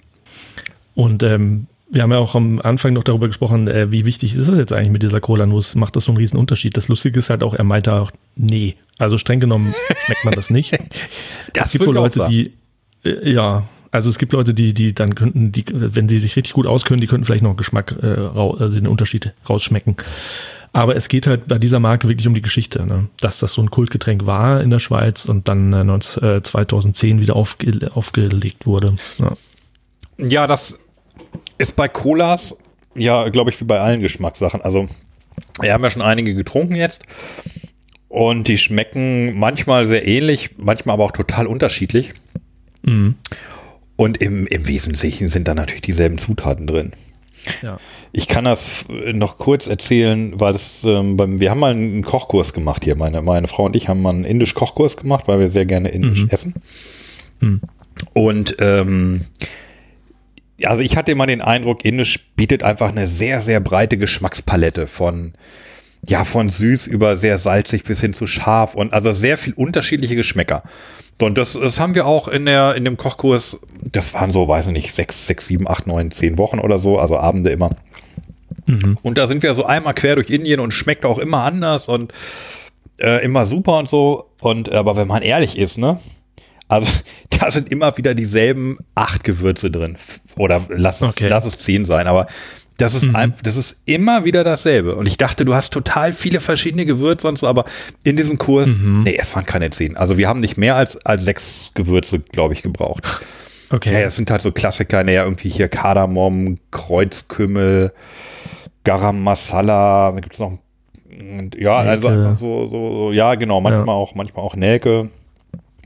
[0.96, 4.48] Und ähm, wir haben ja auch am Anfang noch darüber gesprochen, äh, wie wichtig ist
[4.48, 5.76] das jetzt eigentlich mit dieser Cola-Nuss?
[5.76, 6.76] Macht das so einen riesen Unterschied?
[6.76, 8.76] Das Lustige ist halt auch, er meinte auch, nee.
[8.98, 9.74] Also streng genommen
[10.06, 10.78] schmeckt man das nicht.
[11.54, 12.54] Das es gibt wohl Leute, die,
[13.04, 16.54] äh, ja, also es gibt Leute, die, die dann könnten, die, wenn die sich richtig
[16.54, 19.98] gut auskennen, die könnten vielleicht noch Geschmack, äh, also den Unterschied rausschmecken.
[20.74, 23.08] Aber es geht halt bei dieser Marke wirklich um die Geschichte, ne?
[23.20, 27.20] dass das so ein Kultgetränk war in der Schweiz und dann äh, 19, äh, 2010
[27.22, 28.96] wieder aufge aufgelegt wurde.
[29.18, 29.32] Ja.
[30.18, 30.80] ja, das
[31.58, 32.58] ist bei Colas,
[32.96, 34.62] ja, glaube ich, wie bei allen Geschmackssachen.
[34.62, 34.88] Also,
[35.62, 37.04] wir haben ja schon einige getrunken jetzt.
[38.10, 42.14] Und die schmecken manchmal sehr ähnlich, manchmal aber auch total unterschiedlich.
[42.84, 43.16] Mhm.
[43.98, 46.94] Und im, im Wesentlichen sind da natürlich dieselben Zutaten drin.
[47.62, 47.80] Ja.
[48.12, 52.54] Ich kann das noch kurz erzählen, weil das, ähm, beim, wir haben mal einen Kochkurs
[52.54, 52.96] gemacht hier.
[52.96, 56.24] Meine, meine Frau und ich haben mal einen indisch-Kochkurs gemacht, weil wir sehr gerne indisch
[56.24, 56.30] mhm.
[56.30, 56.54] essen.
[57.40, 57.62] Mhm.
[58.14, 59.22] Und ähm,
[60.64, 65.34] also ich hatte immer den Eindruck, Indisch bietet einfach eine sehr, sehr breite Geschmackspalette von,
[66.06, 70.16] ja, von süß über sehr salzig bis hin zu scharf und also sehr viel unterschiedliche
[70.16, 70.64] Geschmäcker.
[71.22, 74.68] und das, das haben wir auch in der, in dem Kochkurs, das waren so, weiß
[74.68, 77.72] ich nicht, sechs, sechs, sieben, acht, neun, zehn Wochen oder so, also Abende immer.
[78.68, 78.98] Mhm.
[79.02, 82.14] Und da sind wir so einmal quer durch Indien und schmeckt auch immer anders und
[82.98, 84.30] äh, immer super und so.
[84.40, 86.00] Und aber wenn man ehrlich ist, ne,
[86.68, 86.92] also
[87.30, 89.98] da sind immer wieder dieselben acht Gewürze drin.
[90.36, 91.28] Oder lass es, okay.
[91.28, 92.28] lass es zehn sein, aber
[92.78, 93.16] das ist, mhm.
[93.16, 94.96] ein, das ist immer wieder dasselbe.
[94.96, 97.66] Und ich dachte, du hast total viele verschiedene Gewürze und so, aber
[98.04, 99.04] in diesem Kurs, mhm.
[99.04, 99.98] nee, es waren keine zehn.
[99.98, 103.04] Also wir haben nicht mehr als, als sechs Gewürze, glaube ich, gebraucht.
[103.70, 103.92] Okay.
[103.92, 107.92] Ja, das sind halt so Klassiker, naja, irgendwie hier Kardamom, Kreuzkümmel,
[108.84, 110.58] Garam Masala, da gibt's noch,
[111.58, 112.08] ja, Nelke.
[112.08, 113.94] also so, so, so, ja, genau, manchmal ja.
[113.94, 115.10] auch, manchmal auch Nelke.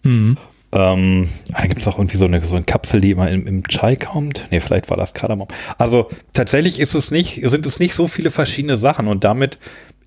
[0.04, 0.38] Mhm.
[0.74, 3.68] Ähm, da gibt es auch irgendwie so eine, so eine Kapsel, die immer im, im
[3.68, 4.48] Chai kommt.
[4.52, 5.48] Nee, vielleicht war das Kardamom.
[5.78, 9.60] Also tatsächlich ist es nicht, sind es nicht so viele verschiedene Sachen und damit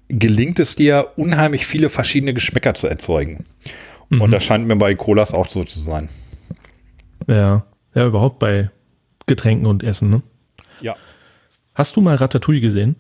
[0.09, 3.45] gelingt es dir, unheimlich viele verschiedene Geschmäcker zu erzeugen.
[4.09, 4.21] Mhm.
[4.23, 6.09] Und das scheint mir bei Colas auch so zu sein.
[7.27, 8.71] Ja, ja, überhaupt bei
[9.27, 10.23] Getränken und Essen, ne?
[10.81, 10.97] Ja.
[11.75, 12.97] Hast du mal Ratatouille gesehen?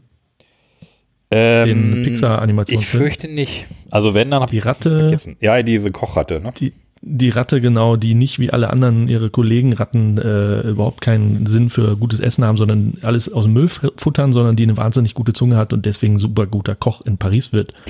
[1.30, 2.80] Ähm, Den Pixar-Animationsfilm?
[2.80, 3.66] Ich fürchte nicht.
[3.90, 5.00] Also wenn, dann die Ratte.
[5.00, 5.36] Vergessen.
[5.40, 6.52] Ja, diese Kochratte, ne?
[6.58, 6.72] Die,
[7.06, 11.68] die Ratte genau, die nicht wie alle anderen ihre Kollegen Ratten äh, überhaupt keinen Sinn
[11.68, 15.34] für gutes Essen haben, sondern alles aus dem Müll futtern, sondern die eine wahnsinnig gute
[15.34, 17.72] Zunge hat und deswegen super guter Koch in Paris wird.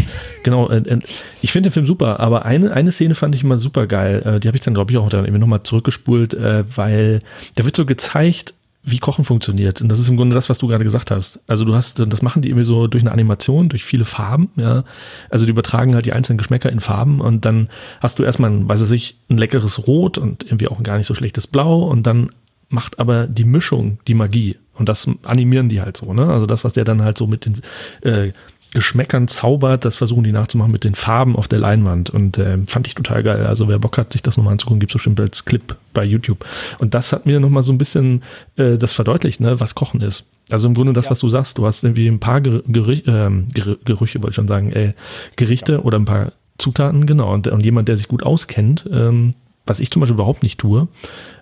[0.43, 0.99] Genau, äh, äh,
[1.41, 4.21] ich finde den Film super, aber eine, eine Szene fand ich immer super geil.
[4.27, 7.21] Äh, die habe ich dann, glaube ich, auch dann irgendwie nochmal zurückgespult, äh, weil
[7.57, 8.53] da wird so gezeigt,
[8.85, 9.81] wie Kochen funktioniert.
[9.81, 11.41] Und das ist im Grunde das, was du gerade gesagt hast.
[11.47, 14.85] Also du hast, das machen die irgendwie so durch eine Animation, durch viele Farben, ja.
[15.31, 17.71] Also die übertragen halt die einzelnen Geschmäcker in Farben und dann
[18.01, 21.07] hast du erstmal, ein, weiß ich, ein leckeres Rot und irgendwie auch ein gar nicht
[21.07, 22.31] so schlechtes Blau und dann
[22.69, 24.57] macht aber die Mischung die Magie.
[24.77, 26.27] Und das animieren die halt so, ne?
[26.27, 27.61] Also das, was der dann halt so mit den
[28.03, 28.33] äh,
[28.75, 32.11] Geschmäckern zaubert, das versuchen die nachzumachen mit den Farben auf der Leinwand.
[32.11, 33.47] Und äh, fand ich total geil.
[33.47, 36.45] Also wer Bock hat, sich das nochmal anzugucken, gibt es bestimmt als Clip bei YouTube.
[36.79, 38.23] Und das hat mir nochmal so ein bisschen
[38.57, 40.25] äh, das verdeutlicht, ne, was Kochen ist.
[40.51, 41.13] Also im Grunde das, ja.
[41.13, 44.73] was du sagst, du hast irgendwie ein paar Gerüche, äh, Gerüche wollte ich schon sagen,
[44.73, 44.93] äh,
[45.37, 45.79] Gerichte ja.
[45.79, 47.33] oder ein paar Zutaten, genau.
[47.33, 49.35] Und, und jemand, der sich gut auskennt, ähm,
[49.67, 50.89] was ich zum Beispiel überhaupt nicht tue,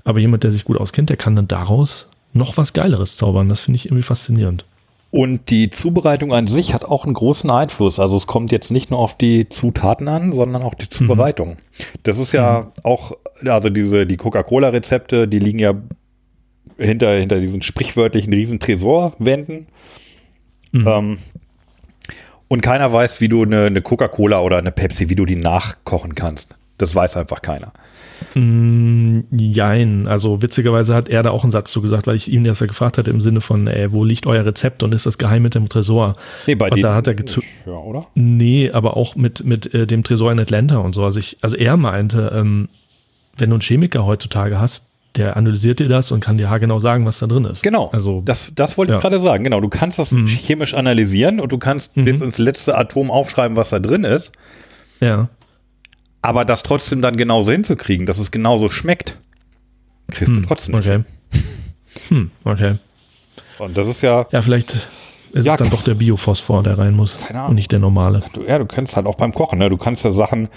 [0.04, 3.48] aber jemand, der sich gut auskennt, der kann dann daraus noch was Geileres zaubern.
[3.48, 4.64] Das finde ich irgendwie faszinierend.
[5.12, 8.00] Und die Zubereitung an sich hat auch einen großen Einfluss.
[8.00, 11.50] Also es kommt jetzt nicht nur auf die Zutaten an, sondern auch die Zubereitung.
[11.50, 11.84] Mhm.
[12.02, 12.72] Das ist ja mhm.
[12.82, 13.12] auch,
[13.44, 15.74] also diese, die Coca-Cola-Rezepte, die liegen ja
[16.78, 19.66] hinter, hinter diesen sprichwörtlichen riesen Tresorwänden.
[20.72, 20.88] Mhm.
[20.88, 21.18] Ähm,
[22.48, 26.14] und keiner weiß, wie du eine, eine Coca-Cola oder eine Pepsi, wie du die nachkochen
[26.14, 26.56] kannst.
[26.78, 27.74] Das weiß einfach keiner.
[28.34, 30.06] Mm, jein.
[30.06, 32.66] Also witzigerweise hat er da auch einen Satz zu gesagt, weil ich ihm das ja
[32.66, 35.54] gefragt hatte im Sinne von, ey, wo liegt euer Rezept und ist das geheim mit
[35.54, 36.16] dem Tresor?
[36.46, 38.06] Nee, bei und da hat er nicht, ja, oder?
[38.14, 41.04] Nee, aber auch mit, mit äh, dem Tresor in Atlanta und so.
[41.04, 42.68] Also, ich, also er meinte, ähm,
[43.36, 44.84] wenn du einen Chemiker heutzutage hast,
[45.16, 47.62] der analysiert dir das und kann dir genau sagen, was da drin ist.
[47.62, 47.90] Genau.
[47.92, 48.98] Also, das, das wollte ja.
[48.98, 49.44] ich gerade sagen.
[49.44, 49.60] Genau.
[49.60, 50.26] Du kannst das mhm.
[50.26, 52.04] chemisch analysieren und du kannst mhm.
[52.04, 54.32] bis ins letzte Atom aufschreiben, was da drin ist.
[55.00, 55.28] Ja.
[56.22, 59.18] Aber das trotzdem dann genauso hinzukriegen, dass es genauso schmeckt,
[60.10, 60.88] kriegst hm, du trotzdem nicht.
[60.88, 61.04] Okay.
[62.08, 62.78] Hm, okay.
[63.58, 64.26] Und das ist ja.
[64.32, 64.74] Ja, vielleicht
[65.32, 67.18] ist ja, es dann doch der Biophosphor, der rein muss.
[67.18, 67.50] Keine Ahnung.
[67.50, 68.22] Und nicht der normale.
[68.46, 69.68] Ja, du kannst halt auch beim Kochen, ne?
[69.68, 70.48] Du kannst ja Sachen,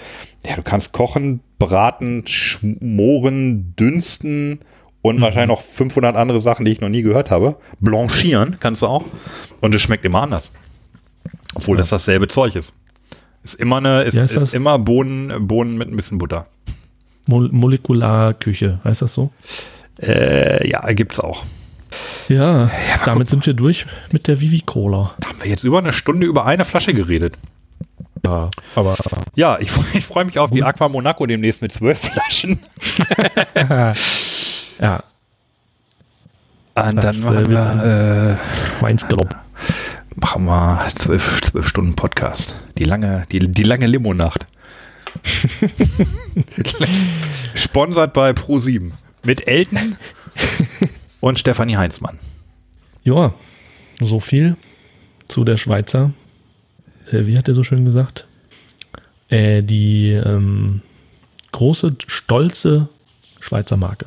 [0.46, 4.60] ja, du kannst kochen, braten, schmoren, dünsten
[5.02, 5.20] und mhm.
[5.22, 7.56] wahrscheinlich noch 500 andere Sachen, die ich noch nie gehört habe.
[7.80, 9.04] Blanchieren kannst du auch.
[9.60, 10.50] Und es schmeckt immer anders.
[11.54, 11.80] Obwohl ja.
[11.80, 12.74] das dasselbe Zeug ist.
[13.46, 16.48] Ist immer eine, ist, ist, ist immer Bohnen, Bohnen mit ein bisschen Butter.
[17.28, 19.30] Mo Molekularküche, heißt das so?
[20.02, 21.44] Äh, ja, gibt's auch.
[22.28, 22.72] Ja,
[23.04, 25.14] damit sind wir durch mit der Vivi Cola.
[25.20, 27.34] Da haben wir jetzt über eine Stunde über eine Flasche geredet.
[28.24, 28.96] Ja, aber
[29.36, 32.58] Ja, ich, ich freue mich auf die Aqua Monaco demnächst mit zwölf Flaschen.
[34.80, 35.04] ja,
[36.74, 38.38] Und Das, dann machen äh, wir,
[38.80, 39.36] äh, meins glaub.
[40.16, 42.54] Machen wir zwölf, zwölf Stunden Podcast.
[42.78, 44.46] Die lange, die, die lange Limo-Nacht.
[47.54, 48.92] Sponsert bei Pro7.
[49.24, 49.96] Mit Elton
[51.20, 52.18] und Stefanie Heinzmann.
[53.04, 53.34] Ja,
[54.00, 54.56] so viel
[55.28, 56.12] zu der Schweizer.
[57.10, 58.26] Äh, wie hat er so schön gesagt?
[59.28, 60.82] Äh, die ähm,
[61.52, 62.88] große, stolze
[63.40, 64.06] Schweizer Marke.